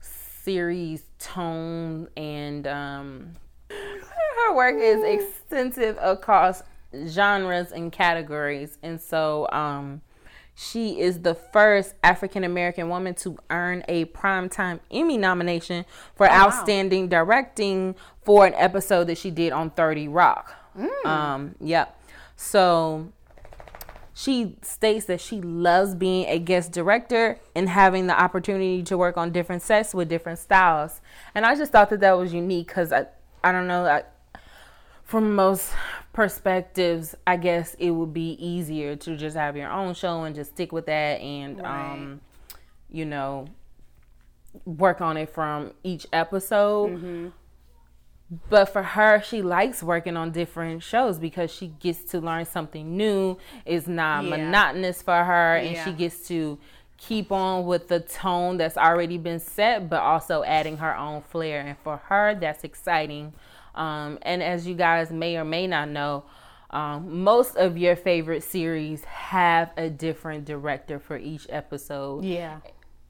series 0.00 1.04
tone 1.18 2.08
and 2.16 2.66
um, 2.66 3.32
her 3.70 4.54
work 4.54 4.76
is 4.78 5.02
extensive 5.04 5.96
across 6.00 6.62
genres 7.06 7.70
and 7.70 7.92
categories 7.92 8.76
and 8.82 9.00
so 9.00 9.48
um, 9.52 10.02
she 10.54 11.00
is 11.00 11.20
the 11.20 11.34
first 11.34 11.94
African 12.02 12.44
American 12.44 12.88
woman 12.88 13.14
to 13.16 13.38
earn 13.50 13.84
a 13.88 14.04
Primetime 14.06 14.80
Emmy 14.90 15.16
nomination 15.16 15.84
for 16.14 16.30
outstanding 16.30 17.08
directing 17.08 17.94
for 18.24 18.46
an 18.46 18.54
episode 18.54 19.04
that 19.04 19.18
she 19.18 19.30
did 19.30 19.52
on 19.52 19.70
30 19.70 20.08
Rock. 20.08 20.54
Um, 21.04 21.54
yep. 21.60 21.98
So 22.36 23.12
she 24.14 24.56
states 24.62 25.06
that 25.06 25.20
she 25.20 25.40
loves 25.40 25.94
being 25.94 26.26
a 26.28 26.38
guest 26.38 26.72
director 26.72 27.38
and 27.54 27.68
having 27.68 28.06
the 28.06 28.20
opportunity 28.20 28.82
to 28.82 28.98
work 28.98 29.16
on 29.16 29.32
different 29.32 29.62
sets 29.62 29.94
with 29.94 30.08
different 30.08 30.38
styles. 30.38 31.00
And 31.34 31.46
I 31.46 31.54
just 31.56 31.72
thought 31.72 31.88
that 31.90 32.00
that 32.00 32.12
was 32.12 32.32
unique 32.34 32.66
because 32.68 32.92
I, 32.92 33.06
I 33.42 33.52
don't 33.52 33.66
know, 33.66 33.86
I, 33.86 34.02
from 35.04 35.34
most 35.34 35.72
perspectives, 36.12 37.14
I 37.26 37.36
guess 37.36 37.74
it 37.78 37.90
would 37.90 38.12
be 38.12 38.32
easier 38.44 38.96
to 38.96 39.16
just 39.16 39.36
have 39.36 39.56
your 39.56 39.70
own 39.70 39.94
show 39.94 40.24
and 40.24 40.34
just 40.34 40.52
stick 40.52 40.72
with 40.72 40.86
that 40.86 41.20
and, 41.20 41.58
Right. 41.58 41.92
um, 41.92 42.20
you 42.90 43.06
know, 43.06 43.46
work 44.66 45.00
on 45.00 45.16
it 45.16 45.30
from 45.30 45.72
each 45.82 46.06
episode. 46.12 47.32
But 48.48 48.66
for 48.66 48.82
her, 48.82 49.20
she 49.22 49.42
likes 49.42 49.82
working 49.82 50.16
on 50.16 50.30
different 50.30 50.82
shows 50.82 51.18
because 51.18 51.50
she 51.52 51.68
gets 51.68 52.02
to 52.04 52.20
learn 52.20 52.46
something 52.46 52.96
new. 52.96 53.36
It's 53.66 53.86
not 53.86 54.24
Yeah. 54.24 54.30
monotonous 54.30 55.02
for 55.02 55.22
her, 55.24 55.56
and 55.56 55.72
Yeah. 55.74 55.84
she 55.84 55.92
gets 55.92 56.26
to 56.28 56.58
keep 56.96 57.30
on 57.32 57.66
with 57.66 57.88
the 57.88 58.00
tone 58.00 58.56
that's 58.56 58.76
already 58.78 59.18
been 59.18 59.40
set, 59.40 59.90
but 59.90 60.00
also 60.00 60.44
adding 60.44 60.78
her 60.78 60.96
own 60.96 61.20
flair. 61.20 61.60
And 61.60 61.76
for 61.78 61.98
her, 62.08 62.34
that's 62.34 62.64
exciting. 62.64 63.34
Um, 63.74 64.18
and 64.22 64.42
as 64.42 64.66
you 64.66 64.74
guys 64.74 65.10
may 65.10 65.36
or 65.36 65.44
may 65.44 65.66
not 65.66 65.88
know, 65.88 66.24
um, 66.70 67.22
most 67.22 67.56
of 67.56 67.76
your 67.76 67.96
favorite 67.96 68.42
series 68.42 69.04
have 69.04 69.72
a 69.76 69.90
different 69.90 70.46
director 70.46 70.98
for 70.98 71.18
each 71.18 71.46
episode 71.50 72.24
Yeah. 72.24 72.58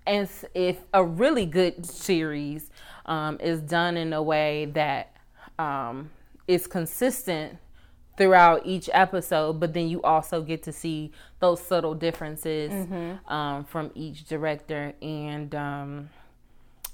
and 0.04 0.28
if 0.54 0.80
a 0.92 1.04
really 1.04 1.46
good 1.46 1.86
series 1.86 2.70
um, 3.06 3.38
is 3.40 3.60
done 3.60 3.96
in 3.96 4.12
a 4.12 4.22
way 4.22 4.64
that 4.64 5.11
um, 5.62 6.10
is 6.48 6.66
consistent 6.66 7.58
throughout 8.16 8.62
each 8.66 8.90
episode, 8.92 9.58
but 9.58 9.72
then 9.72 9.88
you 9.88 10.02
also 10.02 10.42
get 10.42 10.62
to 10.64 10.72
see 10.72 11.12
those 11.40 11.60
subtle 11.62 11.94
differences 11.94 12.70
um, 13.28 13.64
from 13.64 13.90
each 13.94 14.24
director. 14.24 14.92
And 15.00 15.54
um, 15.54 16.10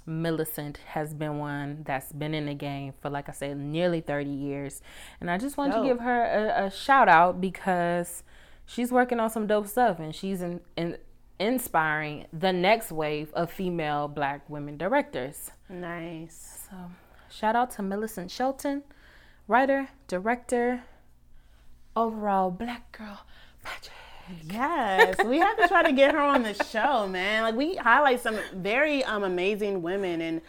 Millicent 0.06 0.78
has 0.86 1.12
been 1.12 1.38
one 1.38 1.82
that's 1.84 2.12
been 2.12 2.34
in 2.34 2.46
the 2.46 2.54
game 2.54 2.92
for, 3.00 3.10
like 3.10 3.28
I 3.28 3.32
said, 3.32 3.56
nearly 3.58 4.00
30 4.00 4.30
years. 4.30 4.80
And 5.20 5.30
I 5.30 5.38
just 5.38 5.56
want 5.56 5.72
to 5.72 5.82
give 5.82 6.00
her 6.00 6.22
a, 6.24 6.66
a 6.66 6.70
shout 6.70 7.08
out 7.08 7.40
because 7.40 8.22
she's 8.64 8.92
working 8.92 9.18
on 9.18 9.30
some 9.30 9.46
dope 9.46 9.66
stuff 9.66 9.98
and 9.98 10.14
she's 10.14 10.40
in, 10.40 10.60
in, 10.76 10.98
inspiring 11.40 12.26
the 12.32 12.52
next 12.52 12.92
wave 12.92 13.32
of 13.34 13.50
female 13.50 14.08
black 14.08 14.48
women 14.48 14.76
directors. 14.76 15.50
Nice. 15.68 16.68
So, 16.70 16.76
shout 17.30 17.56
out 17.56 17.70
to 17.72 17.82
Millicent 17.82 18.30
Shelton, 18.30 18.82
writer, 19.46 19.88
director, 20.06 20.82
overall 21.96 22.50
black 22.50 22.96
girl 22.96 23.20
magic. 23.64 23.92
Yes, 24.50 25.16
we 25.24 25.38
have 25.38 25.56
to 25.56 25.68
try 25.68 25.82
to 25.82 25.92
get 25.92 26.12
her 26.12 26.20
on 26.20 26.42
the 26.42 26.52
show, 26.64 27.08
man. 27.08 27.42
Like 27.44 27.54
we 27.54 27.76
highlight 27.76 28.20
some 28.20 28.38
very 28.54 29.02
um 29.04 29.24
amazing 29.24 29.82
women 29.82 30.20
and 30.20 30.40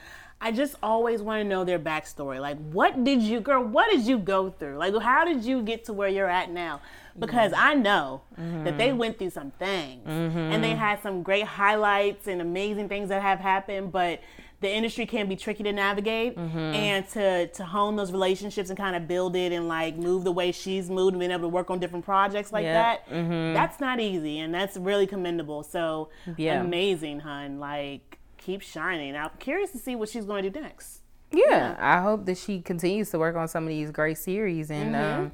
I 0.41 0.53
just 0.53 0.75
always 0.81 1.21
want 1.21 1.41
to 1.41 1.43
know 1.43 1.65
their 1.65 1.79
backstory. 1.79 2.39
Like 2.39 2.57
what 2.71 3.03
did 3.03 3.21
you 3.21 3.39
girl, 3.39 3.63
what 3.63 3.89
did 3.89 4.01
you 4.05 4.17
go 4.17 4.49
through? 4.49 4.77
Like 4.77 4.97
how 5.01 5.25
did 5.25 5.43
you 5.43 5.61
get 5.61 5.85
to 5.85 5.93
where 5.93 6.09
you're 6.09 6.29
at 6.29 6.51
now? 6.51 6.81
Because 7.17 7.51
I 7.55 7.73
know 7.73 8.21
that 8.37 8.77
they 8.77 8.93
went 8.93 9.17
through 9.17 9.31
some 9.31 9.51
things 9.51 10.07
and 10.07 10.63
they 10.63 10.75
had 10.75 11.01
some 11.01 11.23
great 11.23 11.45
highlights 11.45 12.27
and 12.27 12.41
amazing 12.41 12.87
things 12.89 13.09
that 13.09 13.21
have 13.21 13.39
happened, 13.39 13.91
but 13.91 14.21
the 14.61 14.69
industry 14.69 15.05
can 15.05 15.29
be 15.29 15.35
tricky 15.35 15.63
to 15.63 15.71
navigate 15.71 16.35
mm-hmm. 16.35 16.57
and 16.57 17.07
to 17.09 17.47
to 17.47 17.65
hone 17.65 17.95
those 17.95 18.11
relationships 18.11 18.69
and 18.69 18.77
kind 18.77 18.95
of 18.95 19.07
build 19.07 19.35
it 19.35 19.51
and 19.51 19.67
like 19.67 19.95
move 19.95 20.23
the 20.23 20.31
way 20.31 20.51
she's 20.51 20.89
moved 20.89 21.13
and 21.13 21.19
being 21.19 21.31
able 21.31 21.43
to 21.43 21.47
work 21.47 21.69
on 21.69 21.79
different 21.79 22.03
projects 22.03 22.51
like 22.51 22.63
Yeah. 22.63 22.73
that 22.73 23.09
mm-hmm. 23.09 23.53
that's 23.53 23.79
not 23.79 23.99
easy 23.99 24.39
and 24.39 24.53
that's 24.53 24.75
really 24.77 25.07
commendable. 25.07 25.63
So 25.63 26.09
Yeah. 26.37 26.61
amazing 26.61 27.21
hun. 27.21 27.59
Like 27.59 28.19
keep 28.37 28.61
shining. 28.61 29.15
I'm 29.15 29.31
curious 29.39 29.71
to 29.71 29.77
see 29.77 29.95
what 29.95 30.09
she's 30.09 30.25
going 30.25 30.43
to 30.43 30.49
do 30.49 30.61
next. 30.61 31.01
Yeah, 31.31 31.75
I 31.79 32.01
hope 32.01 32.25
that 32.25 32.37
she 32.37 32.59
continues 32.59 33.11
to 33.11 33.19
work 33.19 33.35
on 33.35 33.47
some 33.47 33.63
of 33.63 33.69
these 33.69 33.91
great 33.91 34.17
series 34.17 34.71
and, 34.71 34.95
mm-hmm. 34.95 35.21
um, 35.25 35.31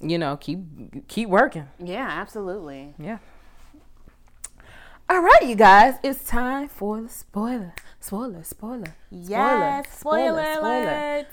you 0.00 0.18
know, 0.18 0.36
keep 0.36 0.58
keep 1.08 1.28
working. 1.28 1.68
yeah 1.78 2.08
absolutely. 2.10 2.92
Yeah. 2.98 3.18
All 5.08 5.20
right, 5.20 5.42
you 5.42 5.54
guys, 5.54 5.96
it's 6.02 6.24
time 6.24 6.66
for 6.68 7.00
the 7.00 7.08
spoiler 7.08 7.74
Spoiler, 8.06 8.44
spoiler. 8.44 8.94
Yes, 9.10 9.86
spoiler, 9.98 10.44
spoiler, 10.56 10.82
alert. 10.82 11.26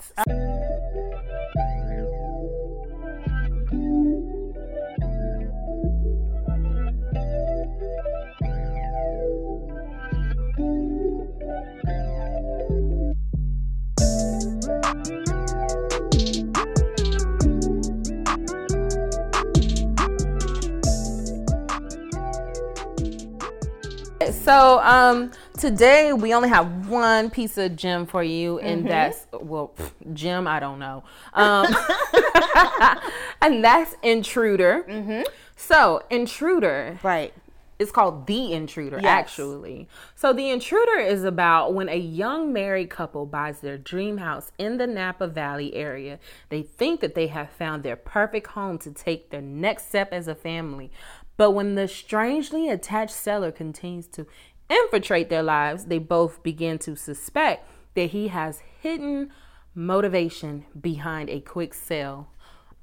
So, 24.32 24.80
um, 24.80 25.30
today 25.62 26.12
we 26.12 26.34
only 26.34 26.48
have 26.48 26.88
one 26.88 27.30
piece 27.30 27.56
of 27.56 27.76
gem 27.76 28.04
for 28.04 28.22
you, 28.24 28.58
and 28.58 28.80
Mm-hmm. 28.80 28.88
that's 28.88 29.26
well, 29.32 29.72
pff, 29.76 29.92
gem. 30.12 30.46
I 30.48 30.58
don't 30.58 30.80
know, 30.80 31.04
um, 31.34 31.66
and 33.40 33.62
that's 33.64 33.94
Intruder. 34.02 34.84
Mm-hmm. 34.88 35.22
So, 35.56 36.02
Intruder 36.10 36.98
Right. 37.04 37.32
it's 37.78 37.92
called 37.92 38.26
The 38.26 38.52
Intruder, 38.52 38.98
Yes. 39.00 39.06
actually. 39.06 39.88
So, 40.16 40.32
The 40.32 40.50
Intruder 40.50 40.98
is 40.98 41.22
about 41.22 41.74
when 41.74 41.88
a 41.88 41.96
young 41.96 42.52
married 42.52 42.90
couple 42.90 43.24
buys 43.26 43.60
their 43.60 43.78
dream 43.78 44.16
house 44.18 44.50
in 44.58 44.78
the 44.78 44.88
Napa 44.88 45.28
Valley 45.28 45.74
area. 45.76 46.18
They 46.48 46.62
think 46.62 46.98
that 47.00 47.14
they 47.14 47.28
have 47.28 47.50
found 47.50 47.84
their 47.84 47.94
perfect 47.96 48.48
home 48.48 48.78
to 48.78 48.90
take 48.90 49.30
their 49.30 49.40
next 49.42 49.88
step 49.90 50.12
as 50.12 50.26
a 50.26 50.34
family. 50.34 50.90
But 51.38 51.52
when 51.52 51.76
the 51.76 51.88
strangely 51.88 52.68
attached 52.68 53.14
seller 53.14 53.50
continues 53.50 54.06
to 54.08 54.26
infiltrate 54.72 55.28
their 55.28 55.42
lives, 55.42 55.84
they 55.86 55.98
both 55.98 56.42
begin 56.42 56.78
to 56.80 56.96
suspect 56.96 57.68
that 57.94 58.10
he 58.10 58.28
has 58.28 58.60
hidden 58.80 59.30
motivation 59.74 60.64
behind 60.80 61.28
a 61.30 61.40
quick 61.40 61.74
sale. 61.74 62.28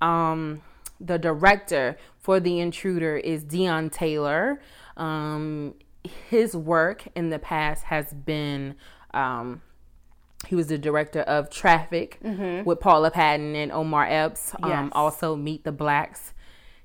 Um, 0.01 0.61
the 0.99 1.17
director 1.17 1.97
for 2.17 2.39
The 2.39 2.59
Intruder 2.59 3.17
is 3.17 3.43
Deon 3.45 3.91
Taylor. 3.91 4.61
Um, 4.97 5.75
his 6.29 6.55
work 6.55 7.07
in 7.15 7.29
the 7.29 7.39
past 7.39 7.85
has 7.85 8.13
been. 8.13 8.75
Um, 9.13 9.61
he 10.47 10.55
was 10.55 10.67
the 10.67 10.77
director 10.77 11.21
of 11.21 11.49
Traffik 11.49 12.15
with 12.65 12.79
Paula 12.79 13.11
Patton 13.11 13.55
and 13.55 13.71
Omar 13.73 14.05
Epps. 14.09 14.53
Um, 14.63 14.69
Yes. 14.69 14.89
Also, 14.93 15.35
Meet 15.35 15.63
the 15.65 15.71
Blacks. 15.73 16.33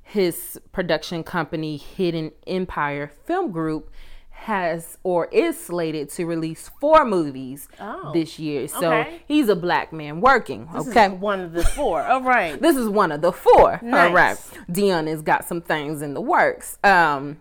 His 0.02 0.60
production 0.72 1.22
company, 1.24 1.76
Hidden 1.76 2.32
Empire 2.46 3.10
Film 3.24 3.52
Group, 3.52 3.90
has 4.34 4.98
or 5.02 5.26
is 5.26 5.58
slated 5.58 6.10
to 6.10 6.26
release 6.26 6.70
four 6.80 7.04
movies 7.04 7.68
Oh, 7.80 8.10
this 8.12 8.38
year. 8.38 8.68
So 8.68 8.92
okay. 8.92 9.22
he's 9.26 9.48
a 9.48 9.56
black 9.56 9.92
man 9.92 10.20
working. 10.20 10.68
This 10.74 10.88
okay. 10.88 11.06
is 11.12 11.12
one 11.12 11.40
of 11.40 11.52
the 11.52 11.64
four. 11.64 12.02
All 12.02 12.20
right. 12.22 12.60
This 12.60 12.76
is 12.76 12.88
one 12.88 13.10
of 13.12 13.22
the 13.22 13.32
four. 13.32 13.80
Nice. 13.82 14.08
All 14.08 14.14
right. 14.14 14.36
Deon 14.70 15.06
has 15.08 15.22
got 15.22 15.44
some 15.46 15.60
things 15.62 16.02
in 16.02 16.12
the 16.14 16.20
works. 16.20 16.78
Um, 16.84 17.38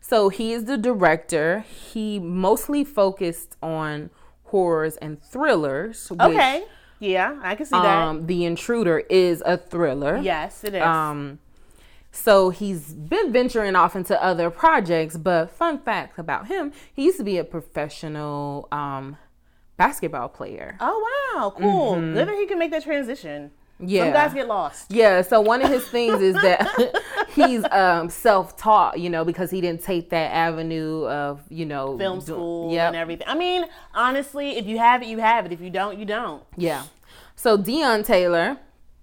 so 0.00 0.28
he 0.28 0.52
is 0.52 0.66
the 0.66 0.76
director. 0.76 1.60
He 1.60 2.20
mostly 2.20 2.84
focused 2.84 3.56
on 3.62 4.10
horrors 4.44 4.96
and 4.98 5.20
thrillers. 5.22 6.08
Which, 6.10 6.20
Okay. 6.20 6.64
Yeah, 7.00 7.38
I 7.42 7.54
can 7.56 7.66
see 7.66 7.72
that. 7.72 7.84
Um, 8.02 8.26
the 8.26 8.44
Intruder 8.44 9.00
is 9.10 9.42
a 9.44 9.56
thriller. 9.56 10.18
yes, 10.22 10.62
it 10.62 10.74
is. 10.74 10.82
Um, 10.82 11.40
so 12.16 12.50
he's 12.50 12.94
been 12.94 13.32
venturing 13.32 13.74
off 13.74 13.96
into 13.96 14.20
other 14.22 14.48
projects, 14.48 15.16
but 15.16 15.50
fun 15.50 15.78
fact 15.80 16.18
about 16.18 16.46
him, 16.46 16.72
he 16.94 17.04
used 17.06 17.18
to 17.18 17.24
be 17.24 17.38
a 17.38 17.44
professional 17.44 18.68
um, 18.70 19.16
basketball 19.76 20.28
player. 20.28 20.76
oh 20.80 21.34
wow, 21.34 21.50
cool. 21.56 21.96
Good 21.96 22.28
that 22.28 22.34
he 22.34 22.46
can 22.46 22.58
make 22.58 22.70
that 22.70 22.84
transition. 22.84 23.50
Mm-hmm. 23.80 23.88
Yeah. 23.88 24.04
Some 24.04 24.12
guys 24.12 24.32
get 24.34 24.46
lost. 24.46 24.92
Yeah, 24.92 25.22
so 25.22 25.40
one 25.40 25.60
of 25.60 25.68
his 25.68 25.84
things 25.88 26.22
is 26.22 26.34
that 26.36 27.02
he's 27.30 27.64
um, 27.72 28.08
self-taught, 28.08 29.00
you 29.00 29.10
know, 29.10 29.24
because 29.24 29.50
he 29.50 29.60
didn't 29.60 29.82
take 29.82 30.10
that 30.10 30.30
avenue 30.32 31.04
of, 31.08 31.42
you 31.50 31.66
know, 31.66 31.98
Film 31.98 32.20
do- 32.20 32.24
school 32.26 32.72
Yep. 32.72 32.86
and 32.86 32.96
everything. 32.96 33.26
I 33.26 33.34
mean, 33.34 33.64
honestly, 33.92 34.56
if 34.58 34.66
you 34.66 34.78
have 34.78 35.02
it, 35.02 35.08
you 35.08 35.18
have 35.18 35.44
it. 35.44 35.50
If 35.52 35.60
you 35.60 35.70
don't, 35.70 35.98
you 35.98 36.04
don't. 36.04 36.44
Yeah. 36.56 36.84
So 37.34 37.58
Deon 37.58 38.04
Taylor, 38.06 38.58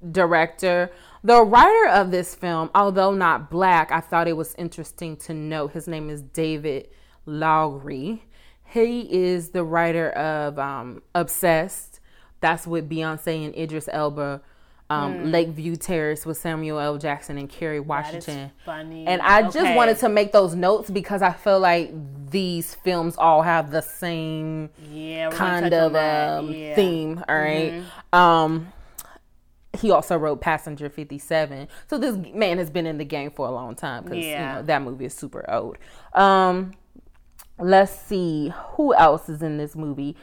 director, 0.10 0.90
the 1.24 1.42
writer 1.44 1.90
of 1.90 2.12
this 2.12 2.36
film, 2.36 2.70
although 2.74 3.14
not 3.14 3.50
black, 3.50 3.92
I 3.92 4.00
thought 4.00 4.28
it 4.28 4.38
was 4.38 4.56
interesting 4.56 5.18
to 5.18 5.34
note 5.34 5.72
his 5.74 5.88
name 5.88 6.10
is 6.10 6.22
David 6.22 6.90
Loughery. 7.28 8.22
He 8.66 9.02
is 9.14 9.50
the 9.50 9.64
writer 9.64 10.10
of 10.12 10.58
um, 10.58 11.04
Obsessed. 11.14 12.00
That's 12.40 12.66
with 12.66 12.90
Beyonce 12.90 13.46
and 13.46 13.56
Idris 13.56 13.88
Elba. 13.92 14.42
Um, 14.90 15.32
Lakeview 15.32 15.78
Terrace 15.78 16.26
with 16.26 16.36
Samuel 16.36 16.78
L. 16.78 16.98
Jackson 16.98 17.38
and 17.38 17.48
Kerry 17.48 17.80
Washington. 17.80 18.52
funny. 18.66 19.08
And 19.08 19.22
I 19.22 19.50
just 19.50 19.74
wanted 19.74 19.98
to 20.00 20.10
make 20.10 20.34
those 20.34 20.54
notes 20.54 20.90
because 20.90 21.22
I 21.22 21.32
feel 21.32 21.62
like 21.62 21.94
these 22.30 22.76
films 22.76 23.16
all 23.16 23.42
have 23.42 23.72
the 23.72 23.82
same 23.82 24.70
yeah, 24.92 25.30
kind 25.30 25.74
of 25.74 25.96
um, 25.96 26.52
Yeah. 26.52 26.76
theme. 26.76 27.24
All 27.30 27.36
right. 27.36 27.84
Um, 28.12 28.74
he 29.80 29.90
also 29.92 30.18
wrote 30.18 30.42
Passenger 30.42 30.90
57. 30.90 31.68
So 31.88 31.98
this 31.98 32.16
man 32.34 32.58
has 32.58 32.70
been 32.70 32.86
in 32.86 32.98
the 32.98 33.06
game 33.06 33.32
for 33.32 33.48
a 33.48 33.52
long 33.52 33.76
time 33.76 34.04
because 34.04 34.18
Yeah. 34.26 34.50
you 34.50 34.56
know 34.58 34.62
that 34.64 34.82
movie 34.82 35.06
is 35.06 35.14
super 35.14 35.46
old. 35.50 35.78
Um, 36.14 36.74
let's 37.60 37.92
see 37.92 38.52
who 38.74 38.94
else 38.96 39.30
is 39.30 39.42
in 39.42 39.58
this 39.58 39.76
movie. 39.76 40.16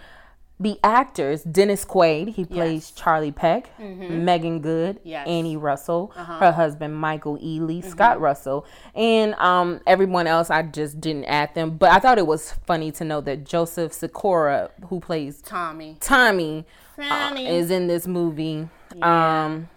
The 0.61 0.77
actors 0.83 1.45
Dennis 1.45 1.85
Quaid, 1.85 2.31
he 2.35 2.45
plays 2.45 2.91
Charlie 2.91 3.31
Peck, 3.31 3.71
Meagan 3.79 4.61
Good, 4.61 4.99
Yes. 5.05 5.29
Annie 5.29 5.57
Russell, 5.57 6.09
her 6.17 6.51
husband 6.51 6.97
Michael 6.97 7.39
Ealy, 7.39 7.83
Scott 7.85 8.21
Russell, 8.21 8.67
and 8.93 9.35
um, 9.35 9.81
everyone 9.87 10.27
else. 10.27 10.51
I 10.51 10.63
just 10.63 11.01
didn't 11.01 11.27
add 11.27 11.55
them, 11.55 11.77
but 11.77 11.93
I 11.93 12.01
thought 12.01 12.19
it 12.19 12.27
was 12.27 12.55
funny 12.67 12.91
to 12.93 13.05
know 13.05 13.21
that 13.21 13.45
Joseph 13.45 13.93
Sikora, 13.93 14.71
who 14.89 14.99
plays 14.99 15.41
Tommy. 15.41 15.97
Tommy, 16.01 16.67
uh, 16.99 17.03
Tommy. 17.09 17.47
is 17.47 17.71
in 17.71 17.87
this 17.87 18.09
movie. 18.09 18.69
Um, 19.03 19.69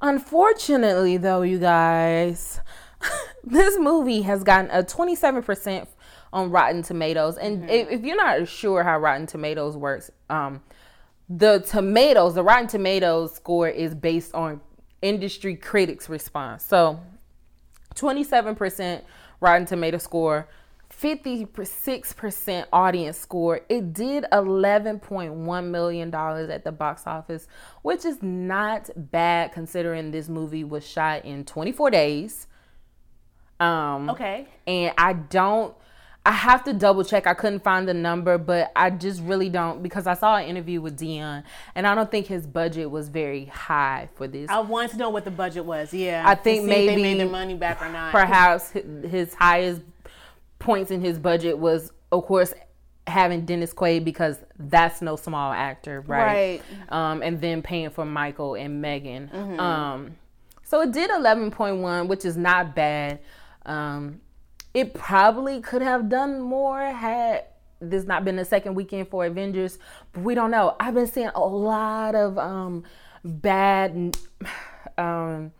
unfortunately, 0.00 1.16
though, 1.16 1.42
you 1.42 1.58
guys, 1.58 2.60
this 3.44 3.78
movie 3.78 4.22
has 4.22 4.42
gotten 4.42 4.70
a 4.70 4.82
27% 4.82 5.86
on 6.32 6.50
Rotten 6.50 6.82
Tomatoes. 6.82 7.38
And 7.38 7.70
if, 7.70 7.88
if 7.90 8.04
you're 8.04 8.16
not 8.16 8.46
sure 8.48 8.82
how 8.82 8.98
Rotten 8.98 9.26
Tomatoes 9.26 9.76
works, 9.76 10.10
um, 10.28 10.60
the 11.28 11.60
tomatoes, 11.60 12.34
the 12.34 12.42
Rotten 12.42 12.68
Tomatoes 12.68 13.34
score 13.34 13.68
is 13.68 13.94
based 13.94 14.34
on 14.34 14.60
industry 15.02 15.56
critics' 15.56 16.08
response. 16.08 16.64
So 16.64 17.00
27% 17.94 19.02
Rotten 19.40 19.66
Tomato 19.66 19.98
score, 19.98 20.48
56% 21.00 22.66
audience 22.72 23.18
score. 23.18 23.60
It 23.68 23.92
did 23.92 24.24
$11.1 24.32 25.64
million 25.70 26.14
at 26.14 26.64
the 26.64 26.72
box 26.72 27.06
office, 27.06 27.46
which 27.82 28.04
is 28.04 28.22
not 28.22 28.88
bad 28.96 29.52
considering 29.52 30.10
this 30.10 30.28
movie 30.28 30.64
was 30.64 30.86
shot 30.86 31.24
in 31.24 31.44
24 31.44 31.90
days. 31.90 32.46
Um, 33.60 34.10
Okay. 34.10 34.46
and 34.66 34.92
I 34.98 35.14
don't. 35.14 35.74
I 36.26 36.32
have 36.32 36.64
to 36.64 36.72
double 36.72 37.04
check. 37.04 37.28
I 37.28 37.34
couldn't 37.34 37.62
find 37.62 37.86
the 37.86 37.94
number, 37.94 38.36
but 38.36 38.72
I 38.74 38.90
just 38.90 39.22
really 39.22 39.48
don't 39.48 39.80
because 39.80 40.08
I 40.08 40.14
saw 40.14 40.36
an 40.38 40.46
interview 40.46 40.80
with 40.80 40.98
Deon, 40.98 41.44
and 41.76 41.86
I 41.86 41.94
don't 41.94 42.10
think 42.10 42.26
his 42.26 42.48
budget 42.48 42.90
was 42.90 43.08
very 43.08 43.44
high 43.44 44.08
for 44.16 44.26
this. 44.26 44.50
I 44.50 44.58
want 44.58 44.90
to 44.90 44.96
know 44.96 45.08
what 45.08 45.24
the 45.24 45.30
budget 45.30 45.64
was. 45.64 45.94
Yeah. 45.94 46.24
I 46.26 46.34
think 46.34 46.64
if 46.64 46.68
they 46.68 46.86
maybe 46.88 47.00
made 47.02 47.20
their 47.20 47.28
money 47.28 47.54
back 47.54 47.80
or 47.80 47.88
not. 47.88 48.10
Perhaps 48.10 48.72
his 48.72 49.34
highest 49.34 49.82
points 50.58 50.90
in 50.90 51.00
his 51.00 51.18
budget 51.18 51.58
was, 51.58 51.92
of 52.12 52.24
course, 52.24 52.52
having 53.06 53.44
Dennis 53.44 53.72
Quaid 53.72 54.04
because 54.04 54.38
that's 54.58 55.00
no 55.00 55.16
small 55.16 55.52
actor, 55.52 56.00
right? 56.02 56.60
Um, 56.88 57.22
and 57.22 57.40
then 57.40 57.62
paying 57.62 57.90
for 57.90 58.04
Michael 58.04 58.54
and 58.54 58.80
Megan. 58.80 59.30
Mm-hmm. 59.32 59.60
Um, 59.60 60.16
so 60.64 60.80
it 60.80 60.92
did 60.92 61.10
11.1, 61.10 62.08
which 62.08 62.24
is 62.24 62.36
not 62.36 62.74
bad. 62.74 63.20
Um, 63.64 64.20
it 64.74 64.92
probably 64.92 65.60
could 65.60 65.82
have 65.82 66.08
done 66.08 66.40
more 66.40 66.80
had 66.80 67.44
this 67.80 68.04
not 68.04 68.24
been 68.24 68.36
the 68.36 68.44
second 68.44 68.74
weekend 68.74 69.08
for 69.08 69.26
Avengers, 69.26 69.78
but 70.12 70.22
we 70.22 70.34
don't 70.34 70.50
know. 70.50 70.76
I've 70.80 70.94
been 70.94 71.06
seeing 71.06 71.30
a 71.34 71.40
lot 71.40 72.14
of 72.14 72.38
um, 72.38 72.84
bad, 73.24 74.16
um, 74.98 75.52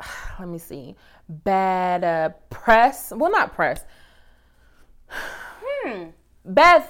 let 0.38 0.48
me 0.48 0.58
see, 0.58 0.96
bad 1.28 2.04
uh, 2.04 2.30
press. 2.50 3.12
Well, 3.14 3.30
not 3.30 3.54
press. 3.54 3.84
Bad 6.44 6.86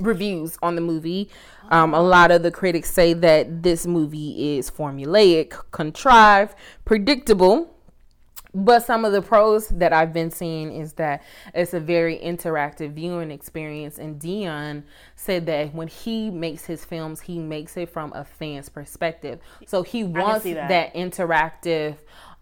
reviews 0.00 0.58
on 0.62 0.74
the 0.74 0.80
movie. 0.80 1.30
Um, 1.70 1.94
a 1.94 2.00
lot 2.02 2.30
of 2.30 2.42
the 2.42 2.50
critics 2.50 2.90
say 2.90 3.12
that 3.14 3.62
this 3.62 3.86
movie 3.86 4.58
is 4.58 4.70
formulaic, 4.70 5.54
contrived, 5.70 6.54
predictable, 6.84 7.70
But 8.56 8.84
some 8.84 9.04
of 9.04 9.12
the 9.12 9.20
pros 9.20 9.66
that 9.68 9.92
I've 9.92 10.12
been 10.12 10.30
seeing 10.30 10.72
is 10.72 10.92
that 10.94 11.24
it's 11.54 11.74
a 11.74 11.80
very 11.80 12.18
interactive 12.18 12.92
viewing 12.92 13.32
experience. 13.32 13.98
And 13.98 14.20
Deon 14.20 14.84
said 15.16 15.46
that 15.46 15.74
when 15.74 15.88
he 15.88 16.30
makes 16.30 16.64
his 16.64 16.84
films, 16.84 17.20
he 17.20 17.40
makes 17.40 17.76
it 17.76 17.88
from 17.88 18.12
a 18.12 18.24
fan's 18.24 18.68
perspective. 18.68 19.40
So 19.66 19.82
he 19.82 20.04
wants 20.04 20.44
that. 20.44 20.68
that. 20.68 20.94
interactive 20.94 21.96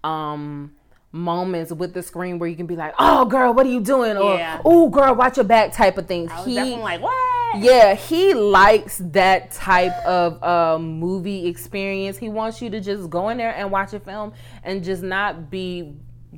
um 0.05 0.75
moments 1.13 1.71
with 1.73 1.93
the 1.93 2.03
screen 2.03 2.39
where 2.39 2.49
you 2.49 2.57
can 2.57 2.67
be 2.67 2.77
like, 2.77 2.95
"Oh, 2.99 3.25
girl, 3.27 3.53
what 3.53 3.67
are 3.67 3.71
you 3.71 3.81
doing?" 3.81 4.17
or 4.17 4.37
Yeah. 4.37 4.61
"Oh, 4.65 4.89
girl, 4.89 5.15
watch 5.15 5.37
your 5.37 5.45
back," 5.45 5.73
type 5.73 5.99
of 5.99 6.07
things. 6.07 6.33
He 6.45 6.59
like, 6.77 7.01
what? 7.01 7.59
yeah, 7.59 7.95
he 7.95 8.35
likes 8.35 9.01
that 9.05 9.51
type 9.51 9.93
of 10.07 10.43
um, 10.43 10.99
movie 10.99 11.47
experience. 11.47 12.17
He 12.17 12.29
wants 12.29 12.63
you 12.63 12.71
to 12.71 12.81
just 12.81 13.11
go 13.11 13.29
in 13.29 13.37
there 13.37 13.55
and 13.55 13.71
watch 13.71 13.93
a 13.93 14.01
film 14.01 14.33
and 14.65 14.83
just 14.83 15.03
not 15.03 15.51
be 15.51 15.95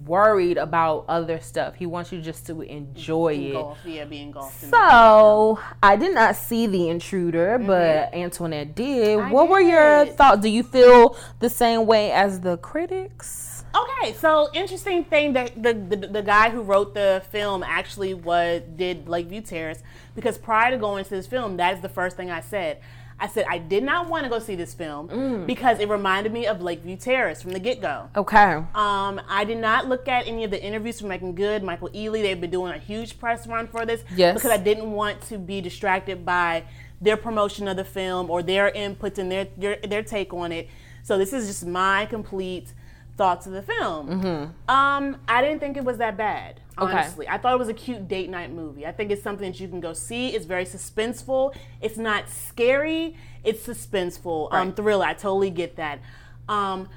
worried 0.07 0.59
about 0.59 1.05
other 1.09 1.39
stuff. 1.41 1.77
He 1.77 1.87
wants 1.87 2.13
you 2.13 2.21
just 2.21 2.47
to 2.49 2.63
enjoy 2.63 3.35
it. 3.35 3.67
Yeah, 3.87 4.05
being 4.05 4.33
golf. 4.33 4.61
So 4.69 5.61
I 5.83 5.97
did 5.97 6.15
not 6.15 6.37
see 6.37 6.67
The 6.67 6.89
Intruder, 6.89 7.59
but 7.59 8.13
Antoinette 8.13 8.75
did. 8.75 9.21
I 9.21 9.31
what 9.31 9.49
were 9.49 9.61
your 9.61 10.07
thoughts? 10.07 10.43
Do 10.43 10.49
you 10.49 10.63
feel 10.65 11.17
the 11.39 11.49
same 11.49 11.87
way 11.87 12.11
as 12.11 12.41
the 12.41 12.57
critics? 12.59 13.54
Okay, 13.75 14.13
so 14.15 14.49
interesting 14.55 15.05
thing 15.05 15.33
that 15.33 15.61
the, 15.61 15.73
the 15.75 15.97
the 16.07 16.23
guy 16.23 16.51
who 16.51 16.63
wrote 16.63 16.95
the 16.95 17.23
film 17.31 17.63
actually 17.63 18.15
was 18.15 18.63
did 18.77 19.09
Lakeview 19.09 19.41
Terrace 19.41 19.83
because 20.15 20.39
prior 20.39 20.71
to 20.71 20.77
going 20.77 21.05
to 21.05 21.11
this 21.11 21.27
film, 21.27 21.57
that 21.57 21.75
is 21.75 21.81
the 21.81 21.89
first 21.89 22.17
thing 22.17 22.31
I 22.31 22.41
said. 22.41 22.81
I 23.19 23.29
said 23.29 23.47
I 23.49 23.59
did 23.59 23.85
not 23.85 24.09
want 24.09 24.25
to 24.25 24.31
go 24.31 24.39
see 24.41 24.57
this 24.57 24.75
film 24.75 25.45
because 25.47 25.79
it 25.79 25.89
reminded 25.89 26.33
me 26.33 26.47
of 26.47 26.61
Lakeview 26.61 26.97
Terrace 26.97 27.41
from 27.43 27.53
the 27.53 27.61
get 27.61 27.81
go. 27.81 28.09
Okay. 28.17 28.55
Um, 28.75 29.21
I 29.29 29.45
did 29.45 29.59
not 29.59 29.89
look 29.89 30.09
at 30.09 30.27
any 30.27 30.43
of 30.45 30.51
the 30.51 30.61
interviews 30.63 30.99
from 31.01 31.09
Meagan 31.11 31.33
Good, 31.35 31.63
Michael 31.63 31.91
Ealy. 31.91 32.23
They've 32.23 32.41
been 32.41 32.51
doing 32.51 32.73
a 32.73 32.79
huge 32.79 33.19
press 33.21 33.47
run 33.47 33.69
for 33.69 33.87
this 33.87 34.03
Yes. 34.17 34.35
because 34.35 34.51
I 34.51 34.57
didn't 34.57 34.91
want 34.91 35.21
to 35.29 35.39
be 35.39 35.61
distracted 35.61 36.25
by 36.25 36.65
their 37.01 37.17
promotion 37.17 37.69
of 37.69 37.77
the 37.77 37.85
film 37.85 38.31
or 38.31 38.43
their 38.43 38.71
inputs 38.73 39.19
and 39.19 39.31
their 39.31 39.47
their, 39.57 39.77
their 39.77 40.03
take 40.03 40.33
on 40.35 40.51
it. 40.53 40.69
So 41.05 41.17
this 41.17 41.33
is 41.33 41.47
just 41.47 41.65
my 41.67 42.07
complete 42.07 42.73
thoughts 43.17 43.47
of 43.47 43.53
the 43.53 43.63
film. 43.63 44.53
Um, 44.69 45.17
I 45.29 45.41
didn't 45.43 45.61
think 45.61 45.77
it 45.77 45.85
was 45.85 45.99
that 45.99 46.17
bad. 46.17 46.61
Okay. 46.79 46.93
Honestly, 46.93 47.29
I 47.29 47.39
thought 47.39 47.53
it 47.55 47.59
was 47.59 47.69
a 47.69 47.75
cute 47.75 48.09
date 48.09 48.29
night 48.29 48.53
movie. 48.53 48.85
I 48.87 48.93
think 48.93 49.13
it's 49.13 49.23
something 49.23 49.53
that 49.53 49.61
you 49.61 49.69
can 49.69 49.81
go 49.81 49.93
see. 49.93 50.31
It's 50.35 50.45
very 50.47 50.65
suspenseful. 50.65 51.55
It's 51.81 51.97
not 51.97 52.29
scary. 52.29 53.17
It's 53.45 53.67
suspenseful. 53.67 54.49
Um, 54.53 54.69
Right. 54.69 54.77
thriller. 54.77 55.05
I 55.07 55.15
totally 55.15 55.51
get 55.51 55.77
that. 55.77 56.01
Um, 56.49 56.89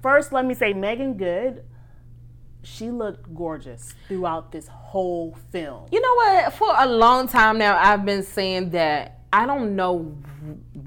first, 0.00 0.32
let 0.32 0.46
me 0.46 0.54
say 0.54 0.72
Meagan 0.72 1.14
Good. 1.14 1.64
She 2.62 2.90
looked 2.90 3.32
gorgeous 3.34 3.94
throughout 4.08 4.50
this 4.52 4.66
whole 4.68 5.36
film. 5.52 5.86
You 5.92 6.00
know 6.00 6.14
what? 6.14 6.52
For 6.54 6.68
a 6.76 6.86
long 6.86 7.28
time 7.28 7.58
now, 7.58 7.76
I've 7.78 8.04
been 8.04 8.22
saying 8.22 8.70
that 8.70 9.20
I 9.32 9.46
don't 9.46 9.76
know 9.76 10.16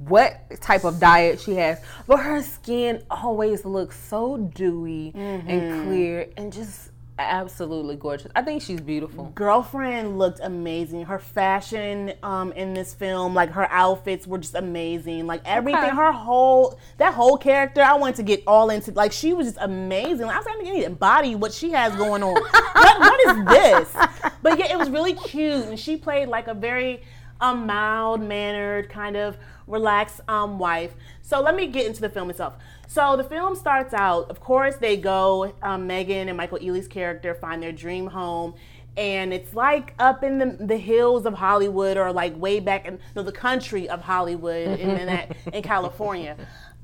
what 0.07 0.41
type 0.61 0.83
of 0.83 0.99
diet 0.99 1.39
she 1.39 1.55
has, 1.55 1.79
but 2.07 2.17
her 2.17 2.41
skin 2.41 3.03
always 3.09 3.65
looks 3.65 3.97
so 3.99 4.37
dewy 4.37 5.11
and 5.15 5.85
clear 5.87 6.27
and 6.37 6.51
just 6.51 6.89
absolutely 7.19 7.95
gorgeous. 7.95 8.31
I 8.35 8.41
think 8.41 8.63
she's 8.63 8.81
beautiful. 8.81 9.25
Girlfriend 9.35 10.17
looked 10.17 10.39
amazing. 10.41 11.05
Her 11.05 11.19
fashion 11.19 12.13
um, 12.23 12.51
in 12.53 12.73
this 12.73 12.95
film, 12.95 13.35
like 13.35 13.51
her 13.51 13.69
outfits 13.69 14.25
were 14.25 14.39
just 14.39 14.55
amazing. 14.55 15.27
Like 15.27 15.41
everything, 15.45 15.83
Okay. 15.83 15.95
her 15.95 16.11
whole 16.11 16.79
that 16.97 17.13
whole 17.13 17.37
character, 17.37 17.81
I 17.81 17.93
wanted 17.93 18.15
to 18.15 18.23
get 18.23 18.43
all 18.47 18.71
into. 18.71 18.91
Like 18.91 19.11
she 19.11 19.33
was 19.33 19.45
just 19.47 19.57
amazing. 19.61 20.25
Like, 20.25 20.35
I 20.35 20.39
was 20.39 20.45
like, 20.47 20.55
I 20.57 20.61
need 20.61 20.79
to 20.81 20.85
embody 20.87 21.35
what 21.35 21.53
she 21.53 21.69
has 21.71 21.95
going 21.95 22.23
on. 22.23 22.33
what, 22.33 22.99
what 22.99 23.37
is 23.37 23.45
this? 23.45 23.95
But 24.43 24.57
yeah, 24.57 24.71
it 24.73 24.77
was 24.79 24.89
really 24.89 25.13
cute, 25.13 25.65
and 25.67 25.79
she 25.79 25.97
played 25.97 26.27
like 26.27 26.47
a 26.47 26.55
very 26.55 27.03
um, 27.41 27.65
mild 27.65 28.21
mannered 28.21 28.89
kind 28.89 29.17
of 29.17 29.37
relaxed 29.67 30.21
um, 30.27 30.59
wife. 30.59 30.93
So 31.21 31.41
let 31.41 31.55
me 31.55 31.67
get 31.67 31.85
into 31.85 32.01
the 32.01 32.09
film 32.09 32.29
itself. 32.29 32.55
So 32.87 33.15
the 33.15 33.23
film 33.23 33.55
starts 33.55 33.93
out, 33.93 34.29
of 34.29 34.39
course, 34.39 34.75
they 34.75 34.97
go, 34.97 35.53
um, 35.61 35.87
Meagan 35.87 36.27
and 36.27 36.37
Michael 36.37 36.59
Ealy's 36.59 36.87
character 36.87 37.33
find 37.33 37.63
their 37.63 37.71
dream 37.71 38.07
home. 38.07 38.53
And 38.97 39.33
it's 39.33 39.53
like 39.53 39.93
up 39.97 40.23
in 40.23 40.37
the, 40.37 40.57
the 40.59 40.75
hills 40.77 41.25
of 41.25 41.33
Hollywood 41.33 41.95
or 41.97 42.11
like 42.11 42.37
way 42.37 42.59
back 42.59 42.85
in 42.85 42.99
no, 43.15 43.23
the 43.23 43.31
country 43.31 43.87
of 43.87 44.01
Hollywood 44.01 44.79
in, 44.79 44.89
in, 44.97 45.05
that, 45.07 45.35
in 45.53 45.63
California. 45.63 46.35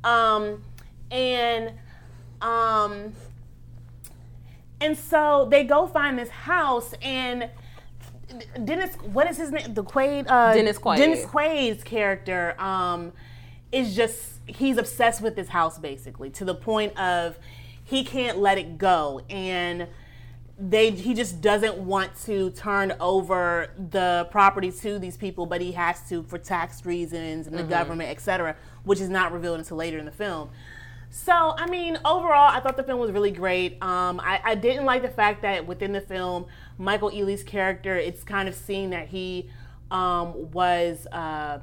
Um, 0.03 0.63
and 1.11 1.73
um, 2.41 3.13
and 4.79 4.97
so 4.97 5.47
they 5.49 5.63
go 5.63 5.87
find 5.87 6.19
this 6.19 6.29
house 6.29 6.93
and 7.01 7.49
Dennis, 8.63 8.95
what 8.95 9.29
is 9.29 9.37
his 9.37 9.51
name? 9.51 9.73
The 9.73 9.83
Quaid, 9.83 10.25
uh, 10.27 10.53
Dennis 10.53 10.77
Quaid. 10.77 10.97
Dennis 10.97 11.25
Quaid's 11.25 11.83
character 11.83 12.59
um, 12.59 13.13
is 13.71 13.95
just 13.95 14.37
he's 14.45 14.77
obsessed 14.77 15.21
with 15.21 15.35
this 15.35 15.49
house 15.49 15.77
basically 15.77 16.29
to 16.29 16.45
the 16.45 16.55
point 16.55 16.97
of 16.97 17.37
he 17.83 18.03
can't 18.03 18.37
let 18.37 18.57
it 18.57 18.77
go 18.77 19.21
and 19.29 19.87
they 20.57 20.89
he 20.91 21.13
just 21.13 21.41
doesn't 21.41 21.77
want 21.77 22.15
to 22.15 22.49
turn 22.51 22.93
over 22.99 23.69
the 23.89 24.27
property 24.31 24.71
to 24.71 24.97
these 24.97 25.17
people 25.17 25.45
but 25.45 25.61
he 25.61 25.73
has 25.73 26.07
to 26.07 26.23
for 26.23 26.37
tax 26.37 26.85
reasons 26.85 27.45
and 27.45 27.57
the 27.57 27.63
government 27.63 28.09
etc 28.09 28.55
which 28.83 29.01
is 29.01 29.09
not 29.09 29.33
revealed 29.33 29.59
until 29.59 29.77
later 29.77 29.97
in 29.97 30.05
the 30.05 30.11
film 30.11 30.49
so, 31.09 31.33
I 31.33 31.67
mean, 31.67 31.97
overall, 32.03 32.51
I 32.51 32.59
thought 32.59 32.75
the 32.75 32.83
film 32.83 32.99
was 32.99 33.11
really 33.11 33.31
great. 33.31 33.81
Um, 33.81 34.19
I, 34.19 34.41
I 34.43 34.55
didn't 34.55 34.85
like 34.85 35.01
the 35.01 35.09
fact 35.09 35.41
that 35.43 35.65
within 35.65 35.93
the 35.93 36.01
film, 36.01 36.47
Michael 36.77 37.11
Ealy's 37.11 37.43
character, 37.43 37.95
it's 37.95 38.23
kind 38.23 38.47
of 38.47 38.55
seen 38.55 38.91
that 38.91 39.07
he 39.07 39.49
um, 39.89 40.51
was 40.51 41.07
uh, 41.11 41.59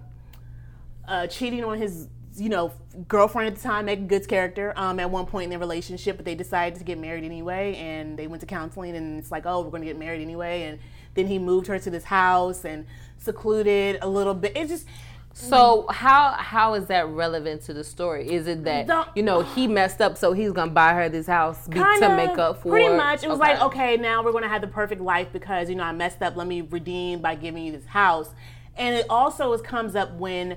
uh, 1.06 1.26
cheating 1.28 1.64
on 1.64 1.78
his, 1.78 2.08
you 2.36 2.48
know, 2.48 2.72
girlfriend 3.06 3.48
at 3.48 3.56
the 3.56 3.62
time, 3.62 3.84
Meagan 3.84 4.08
Good's 4.08 4.26
character, 4.26 4.72
um, 4.76 4.98
at 4.98 5.10
one 5.10 5.26
point 5.26 5.44
in 5.44 5.50
their 5.50 5.58
relationship, 5.58 6.16
but 6.16 6.24
they 6.24 6.34
decided 6.34 6.78
to 6.78 6.84
get 6.84 6.98
married 6.98 7.24
anyway, 7.24 7.76
and 7.76 8.18
they 8.18 8.26
went 8.26 8.40
to 8.40 8.46
counseling, 8.46 8.96
and 8.96 9.18
it's 9.18 9.30
like, 9.30 9.46
oh, 9.46 9.60
we're 9.60 9.70
going 9.70 9.82
to 9.82 9.86
get 9.86 9.98
married 9.98 10.20
anyway, 10.20 10.62
and 10.62 10.78
then 11.14 11.26
he 11.26 11.38
moved 11.38 11.66
her 11.68 11.78
to 11.78 11.90
this 11.90 12.04
house 12.04 12.64
and 12.64 12.86
secluded 13.18 13.98
a 14.02 14.08
little 14.08 14.34
bit. 14.34 14.52
It's 14.56 14.70
just. 14.70 14.86
So 15.34 15.86
how 15.90 16.32
how 16.38 16.74
is 16.74 16.86
that 16.86 17.08
relevant 17.08 17.62
to 17.62 17.74
the 17.74 17.82
story? 17.82 18.30
Is 18.30 18.46
it 18.46 18.62
that 18.64 18.86
Don't- 18.86 19.08
you 19.16 19.22
know 19.24 19.42
he 19.42 19.66
messed 19.66 20.00
up, 20.00 20.16
so 20.16 20.32
he's 20.32 20.52
gonna 20.52 20.70
buy 20.70 20.94
her 20.94 21.08
this 21.08 21.26
house 21.26 21.66
be, 21.66 21.74
to 21.74 21.84
Kinda, 21.84 22.16
make 22.16 22.38
up 22.38 22.62
for? 22.62 22.70
Pretty 22.70 22.94
much. 22.94 23.24
It 23.24 23.28
was 23.28 23.40
like, 23.40 23.60
okay, 23.60 23.96
now 23.96 24.22
we're 24.22 24.32
gonna 24.32 24.48
have 24.48 24.60
the 24.60 24.68
perfect 24.68 25.00
life 25.00 25.28
because 25.32 25.68
you 25.68 25.74
know 25.74 25.82
I 25.82 25.92
messed 25.92 26.22
up. 26.22 26.36
Let 26.36 26.46
me 26.46 26.60
redeem 26.60 27.20
by 27.20 27.34
giving 27.34 27.64
you 27.64 27.72
this 27.72 27.86
house. 27.86 28.30
And 28.76 28.94
it 28.94 29.06
also 29.10 29.52
is, 29.52 29.60
comes 29.60 29.94
up 29.94 30.12
when 30.14 30.56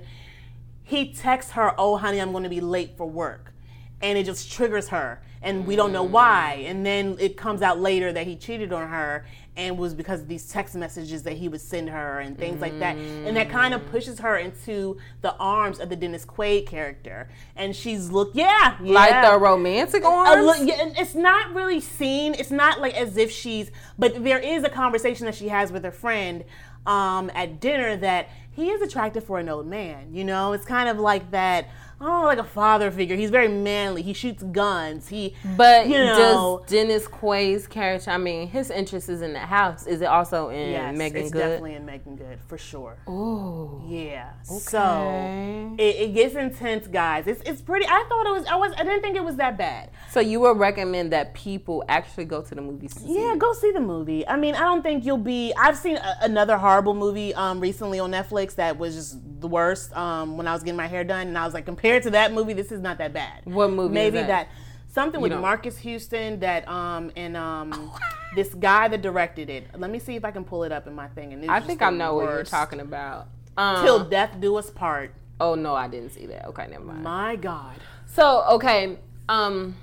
he 0.84 1.12
texts 1.12 1.54
her, 1.54 1.74
"Oh, 1.78 1.98
honey, 1.98 2.20
I'm 2.20 2.32
going 2.32 2.44
to 2.44 2.50
be 2.50 2.62
late 2.62 2.98
for 2.98 3.10
work," 3.10 3.54
and 4.02 4.18
it 4.18 4.26
just 4.26 4.52
triggers 4.52 4.90
her, 4.90 5.22
and 5.42 5.68
we 5.68 5.76
don't 5.76 5.92
know 5.92 6.08
mm. 6.08 6.12
why. 6.12 6.64
And 6.66 6.86
then 6.86 7.18
it 7.20 7.36
comes 7.36 7.62
out 7.62 7.80
later 7.80 8.14
that 8.14 8.26
he 8.26 8.36
cheated 8.36 8.72
on 8.72 8.88
her, 8.90 9.26
and 9.58 9.78
was 9.78 9.96
because 9.96 10.22
of 10.22 10.28
these 10.28 10.48
text 10.48 10.76
messages 10.76 11.24
that 11.24 11.34
he 11.34 11.50
would 11.50 11.60
send 11.60 11.90
her 11.90 12.20
and 12.20 12.38
things 12.38 12.62
like 12.62 12.78
that. 12.80 12.96
And 12.96 13.36
that 13.36 13.50
kind 13.50 13.74
of 13.74 13.86
pushes 13.88 14.20
her 14.20 14.38
into 14.38 14.98
the 15.22 15.36
arms 15.36 15.80
of 15.80 15.90
the 15.90 15.96
Dennis 15.96 16.26
Quaid 16.26 16.68
character, 16.68 17.28
and 17.56 17.76
she's 17.76 18.12
look, 18.12 18.32
yeah, 18.34 18.78
like 18.80 19.10
yeah. 19.10 19.32
the 19.32 19.38
romantic 19.40 20.06
arms. 20.06 20.46
look- 20.46 20.68
yeah, 20.68 20.82
and 20.82 20.98
it's 20.98 21.16
not 21.16 21.54
really 21.56 21.82
seen. 21.82 22.36
It's 22.36 22.52
not 22.52 22.80
like 22.80 22.94
as 22.94 23.18
if 23.18 23.32
she's, 23.32 23.72
but 23.98 24.24
there 24.24 24.40
is 24.40 24.64
a 24.64 24.70
conversation 24.70 25.26
that 25.26 25.36
she 25.36 25.48
has 25.48 25.72
with 25.72 25.84
her 25.84 25.92
friend 25.92 26.46
um, 26.86 27.32
at 27.34 27.60
dinner 27.60 27.98
that 27.98 28.30
he 28.52 28.70
is 28.70 28.82
attractive 28.82 29.24
for 29.24 29.40
an 29.40 29.50
old 29.50 29.68
man. 29.68 30.14
You 30.14 30.24
know, 30.24 30.54
it's 30.54 30.66
kind 30.66 30.88
of 30.88 31.00
like 31.00 31.32
that. 31.32 31.70
Oh, 32.00 32.24
like 32.26 32.38
a 32.38 32.44
father 32.44 32.92
figure. 32.92 33.16
He's 33.16 33.32
very 33.32 33.48
manly. 33.48 34.02
He 34.04 34.14
shoots 34.14 34.44
guns. 34.44 35.08
He, 35.08 35.34
But 35.56 35.88
you 35.88 35.98
know, 35.98 36.60
does 36.62 36.70
Dennis 36.72 37.08
Quaid's 37.08 37.66
character? 37.66 38.12
I 38.12 38.18
mean, 38.18 38.48
his 38.48 38.70
interest 38.70 39.10
is 39.10 39.22
in 39.24 39.34
the 39.34 39.40
house. 39.40 39.88
Is 39.88 40.02
it 40.02 40.06
also 40.06 40.50
in 40.50 40.58
Meagan 40.58 40.74
Good? 40.74 40.74
yes, 40.92 40.98
Meagan 40.98 41.22
it's 41.24 41.32
Good? 41.32 41.40
definitely 41.40 41.74
in 41.74 41.86
Meagan 41.86 42.16
Good 42.16 42.40
for 42.48 42.58
sure. 42.58 42.98
Ooh. 43.10 43.82
Yeah. 43.88 44.34
So 44.44 45.76
it, 45.80 45.96
it 45.96 46.14
gets 46.14 46.36
intense, 46.36 46.88
guys. 46.88 47.26
It's 47.28 47.42
it's 47.50 47.62
pretty. 47.62 47.86
I 47.88 48.06
thought 48.08 48.28
it 48.28 48.32
was. 48.32 48.46
I 48.46 48.56
was. 48.56 48.74
I 48.78 48.84
didn't 48.84 49.02
think 49.02 49.16
it 49.16 49.24
was 49.24 49.38
that 49.38 49.58
bad. 49.58 49.90
So 50.12 50.20
you 50.20 50.40
would 50.42 50.58
recommend 50.58 51.12
that 51.14 51.34
people 51.34 51.84
actually 51.90 52.26
go 52.26 52.42
to 52.42 52.56
the 52.56 52.62
movies 52.62 52.94
to 52.96 53.02
Yeah, 53.06 53.36
go 53.38 53.54
see 53.54 53.72
the 53.72 53.80
movie. 53.80 54.28
I 54.28 54.36
mean, 54.36 54.56
I 54.56 54.60
don't 54.62 54.84
think 54.84 55.06
you'll 55.06 55.18
be. 55.18 55.54
I've 55.58 55.78
seen 55.78 55.98
a, 55.98 56.18
another 56.22 56.58
horrible 56.58 56.94
movie 56.94 57.34
um, 57.34 57.60
recently 57.60 58.00
on 58.00 58.12
Netflix 58.12 58.56
that 58.56 58.78
was 58.78 58.96
just 58.96 59.18
the 59.42 59.48
worst. 59.48 59.96
Um, 59.96 60.38
when 60.38 60.48
I 60.48 60.54
was 60.54 60.64
getting 60.64 60.78
my 60.78 60.88
hair 60.88 61.04
done, 61.04 61.28
and 61.28 61.38
I 61.38 61.46
was 61.46 61.54
like, 61.54 61.66
compared 61.88 62.04
to 62.04 62.10
that 62.12 62.34
movie, 62.34 62.54
this 62.54 62.72
is 62.72 62.82
not 62.82 62.98
that 62.98 63.14
bad. 63.14 63.42
What 63.46 63.72
movie 63.72 63.88
is 64.00 64.14
Maybe 64.14 64.28
that? 64.28 64.50
something 64.88 65.22
with 65.22 65.32
don't- 65.32 65.42
Marcus 65.42 65.78
Houston 65.80 66.40
that 66.40 66.68
um 66.68 67.12
and 67.16 67.38
um 67.38 67.92
this 68.36 68.54
guy 68.54 68.88
that 68.90 69.02
directed 69.02 69.50
it. 69.50 69.68
Let 69.78 69.90
me 69.92 70.00
see 70.00 70.16
if 70.16 70.26
I 70.26 70.32
can 70.32 70.44
pull 70.44 70.64
it 70.64 70.72
up 70.72 70.88
in 70.88 70.94
my 70.94 71.08
thing. 71.10 71.34
And 71.34 71.50
I 71.50 71.60
think 71.60 71.82
I 71.82 71.90
know 71.90 72.16
what 72.16 72.26
you're 72.26 72.44
talking 72.44 72.80
about. 72.80 73.28
Um, 73.56 73.84
Till 73.84 74.04
death 74.06 74.36
do 74.40 74.56
us 74.58 74.70
part. 74.70 75.14
oh 75.40 75.56
no, 75.56 75.76
I 75.76 75.88
didn't 75.88 76.12
see 76.12 76.26
that. 76.28 76.46
Okay, 76.48 76.68
never 76.70 76.84
mind. 76.84 77.04
My 77.04 77.36
God. 77.36 77.76
So 78.06 78.44
okay, 78.52 78.98
um, 79.30 79.76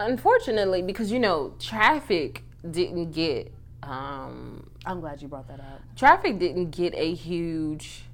unfortunately, 0.00 0.82
because 0.82 1.10
you 1.12 1.18
know, 1.18 1.54
Traffik 1.58 2.38
didn't 2.68 3.12
get. 3.12 3.52
Um, 3.82 4.70
I'm 4.86 5.00
glad 5.00 5.20
you 5.22 5.28
brought 5.28 5.48
that 5.48 5.60
up. 5.60 5.80
Traffik 5.96 6.38
didn't 6.38 6.70
get 6.70 6.94
a 6.94 7.14
huge 7.14 8.04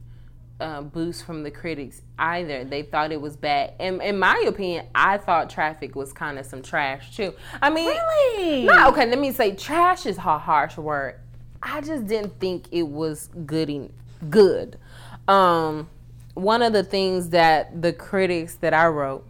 uh, 0.61 0.83
boost 0.83 1.25
from 1.25 1.43
the 1.45 1.51
critics 1.51 2.03
either. 2.19 2.65
They 2.65 2.83
thought 2.83 3.13
it 3.13 3.21
was 3.21 3.37
bad. 3.37 3.75
And 3.79 4.03
in 4.03 4.19
my 4.19 4.43
opinion, 4.47 4.87
I 4.95 5.19
thought 5.19 5.51
Traffik 5.51 5.95
was 5.95 6.13
kind 6.13 6.39
of 6.39 6.47
some 6.47 6.63
trash 6.63 7.15
too. 7.17 7.33
I 7.63 7.71
mean, 7.71 7.87
Really? 7.89 8.65
no, 8.65 8.89
okay, 8.89 9.07
let 9.07 9.19
me 9.19 9.31
say 9.33 9.55
trash 9.55 10.05
is 10.07 10.19
a 10.19 10.39
harsh 10.39 10.77
word. 10.77 11.17
I 11.63 11.81
just 11.81 12.07
didn't 12.07 12.39
think 12.41 12.67
it 12.73 12.85
was 12.89 13.29
good. 13.47 13.71
en- 13.71 13.93
Good. 14.31 14.79
Um, 15.29 15.89
one 16.35 16.63
of 16.63 16.73
the 16.73 16.83
things 16.83 17.31
that 17.31 17.83
the 17.83 17.93
critics 17.93 18.57
that 18.57 18.75
I 18.75 18.87
wrote, 18.89 19.25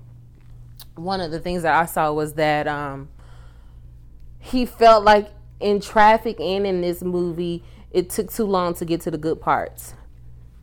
one 0.95 1.20
of 1.20 1.31
the 1.31 1.41
things 1.41 1.62
that 1.62 1.74
I 1.74 1.85
saw 1.87 2.12
was 2.12 2.35
that 2.35 2.66
um, 2.66 3.09
he 4.39 4.64
felt 4.64 5.05
like 5.05 5.29
in 5.61 5.81
Traffik 5.81 6.41
and 6.41 6.66
in 6.66 6.81
this 6.81 7.03
movie, 7.03 7.62
it 7.91 8.11
took 8.11 8.33
too 8.33 8.45
long 8.45 8.74
to 8.74 8.85
get 8.85 9.01
to 9.03 9.11
the 9.11 9.18
good 9.18 9.41
parts. 9.41 9.95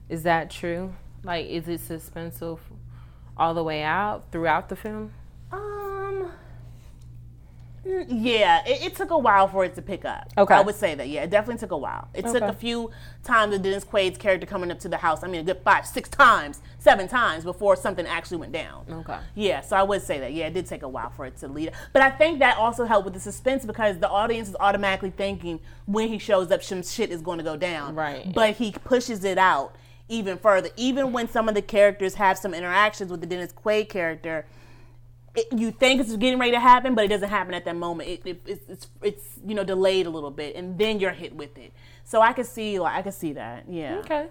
Is 0.10 0.24
that 0.24 0.50
true? 0.50 0.94
Like, 1.24 1.48
is 1.48 1.68
it 1.68 1.82
suspenseful 1.82 2.60
all 3.38 3.54
the 3.54 3.64
way 3.64 3.82
out 3.82 4.26
throughout 4.32 4.70
the 4.70 4.76
film? 4.76 5.12
Um. 5.52 6.32
mm, 7.86 8.06
Yeah, 8.08 8.62
it, 8.66 8.84
it 8.84 8.96
took 8.96 9.10
a 9.10 9.18
while 9.18 9.48
for 9.48 9.66
it 9.66 9.74
to 9.76 9.82
pick 9.82 10.06
up. 10.06 10.32
Okay. 10.38 10.54
I 10.54 10.62
would 10.62 10.76
say 10.76 10.94
that. 10.94 11.10
Yeah, 11.10 11.24
it 11.24 11.32
definitely 11.32 11.60
took 11.60 11.72
a 11.72 11.78
while. 11.78 12.10
It 12.14 12.26
took 12.26 12.44
a 12.44 12.54
few 12.54 12.92
times 13.24 13.56
of 13.56 13.64
Dennis 13.64 13.84
Quaid's 13.84 14.20
character 14.20 14.46
coming 14.46 14.70
up 14.70 14.80
to 14.82 14.90
the 14.90 14.98
house. 14.98 15.24
I 15.24 15.28
mean, 15.28 15.42
a 15.42 15.44
good 15.44 15.62
five, 15.64 15.88
six 15.88 16.08
times, 16.10 16.62
seven 16.78 17.08
times 17.08 17.44
before 17.44 17.76
something 17.76 18.06
actually 18.06 18.38
went 18.38 18.52
down. 18.52 18.86
Okay. 18.88 19.18
Yeah, 19.34 19.62
so 19.62 19.76
I 19.76 19.82
would 19.82 20.04
say 20.04 20.20
that. 20.20 20.32
Yeah, 20.34 20.46
it 20.48 20.54
did 20.54 20.68
take 20.68 20.84
a 20.84 20.88
while 20.90 21.10
for 21.10 21.26
it 21.26 21.38
to 21.38 21.48
lead. 21.48 21.72
But 21.92 22.04
I 22.04 22.12
think 22.12 22.38
that 22.40 22.58
also 22.58 22.86
helped 22.86 23.06
with 23.06 23.16
the 23.16 23.20
suspense 23.20 23.66
because 23.66 23.98
the 23.98 24.10
audience 24.10 24.50
is 24.50 24.56
automatically 24.60 25.10
thinking 25.10 25.60
when 25.88 26.08
he 26.10 26.20
shows 26.20 26.52
up, 26.52 26.62
some 26.62 26.84
shit 26.84 27.10
is 27.10 27.22
going 27.22 27.40
to 27.40 27.44
go 27.44 27.58
down. 27.58 27.96
Right. 27.96 28.32
But 28.32 28.56
he 28.58 28.72
pushes 28.72 29.24
it 29.24 29.40
out 29.40 29.76
even 30.08 30.38
further. 30.38 30.70
Even 30.76 31.12
when 31.12 31.28
some 31.28 31.50
of 31.50 31.56
the 31.56 31.62
characters 31.62 32.16
have 32.16 32.38
some 32.38 32.54
interactions 32.54 33.12
with 33.12 33.22
the 33.22 33.28
Dennis 33.28 33.54
Quaid 33.54 33.90
character, 33.90 34.46
it, 35.36 35.48
you 35.52 35.72
think 35.72 36.02
it's 36.02 36.16
getting 36.16 36.40
ready 36.40 36.52
to 36.52 36.60
happen, 36.60 36.96
but 36.96 37.06
it 37.06 37.10
doesn't 37.10 37.30
happen 37.30 37.54
at 37.54 37.66
that 37.66 37.76
moment. 37.76 38.10
It, 38.10 38.22
it, 38.26 38.42
it's, 38.46 38.70
it's 38.70 38.88
it's 39.02 39.24
you 39.46 39.56
know 39.56 39.64
delayed 39.64 40.06
a 40.06 40.10
little 40.10 40.32
bit, 40.32 40.56
and 40.56 40.78
then 40.78 41.00
you're 41.00 41.12
hit 41.12 41.36
with 41.36 41.58
it. 41.58 41.74
So 42.04 42.22
I 42.22 42.34
can 42.34 42.46
see 42.46 42.80
like 42.80 42.96
I 42.96 43.02
can 43.02 43.12
see 43.12 43.34
that. 43.34 43.66
Yeah. 43.70 43.98
Okay. 44.00 44.28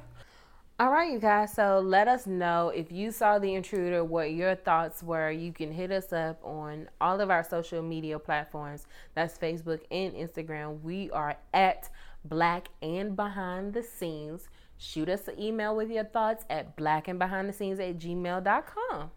All 0.81 0.91
right, 0.91 1.13
you 1.13 1.21
guys. 1.21 1.53
So 1.53 1.79
let 1.79 2.09
us 2.09 2.27
know 2.27 2.71
if 2.71 2.91
you 2.91 3.13
saw 3.13 3.39
The 3.39 3.55
Intruder, 3.55 4.03
what 4.03 4.33
your 4.33 4.57
thoughts 4.57 5.05
were. 5.05 5.31
You 5.31 5.53
can 5.53 5.71
hit 5.71 5.93
us 5.93 6.13
up 6.13 6.45
on 6.45 6.89
all 7.01 7.21
of 7.21 7.31
our 7.31 7.45
social 7.45 7.81
media 7.81 8.19
platforms. 8.19 8.87
That's 9.15 9.39
Facebook 9.39 9.83
and 9.93 10.13
Instagram. 10.15 10.83
We 10.83 11.13
are 11.13 11.37
at 11.53 11.91
Black 12.25 12.71
and 12.83 13.15
Behind 13.15 13.73
the 13.73 13.85
Scenes. 13.85 14.49
Shoot 14.79 15.09
us 15.09 15.29
an 15.29 15.41
email 15.41 15.75
with 15.77 15.91
your 15.91 16.05
thoughts 16.05 16.45
at 16.51 16.77
blackandbehindthescenes 16.77 17.81
at 17.81 17.99
gmail.com. 17.99 19.11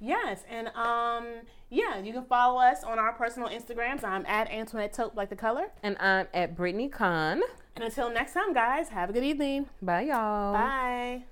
Yes, 0.00 0.44
and 0.50 0.68
um 0.68 1.26
yeah, 1.70 1.98
you 1.98 2.12
can 2.12 2.24
follow 2.24 2.60
us 2.60 2.84
on 2.84 2.98
our 2.98 3.12
personal 3.12 3.48
Instagrams. 3.48 4.04
I'm 4.04 4.26
at 4.26 4.50
Antoinette 4.50 4.92
Taupe, 4.92 5.16
like 5.16 5.30
the 5.30 5.36
color. 5.36 5.68
And 5.82 5.96
I'm 5.98 6.26
at 6.34 6.54
Brittany 6.56 6.88
Khan. 6.88 7.40
And 7.76 7.84
until 7.84 8.10
next 8.10 8.34
time, 8.34 8.52
guys, 8.52 8.90
have 8.90 9.08
a 9.08 9.12
good 9.12 9.24
evening. 9.24 9.70
Bye, 9.80 10.02
y'all. 10.02 10.52
Bye. 10.52 11.24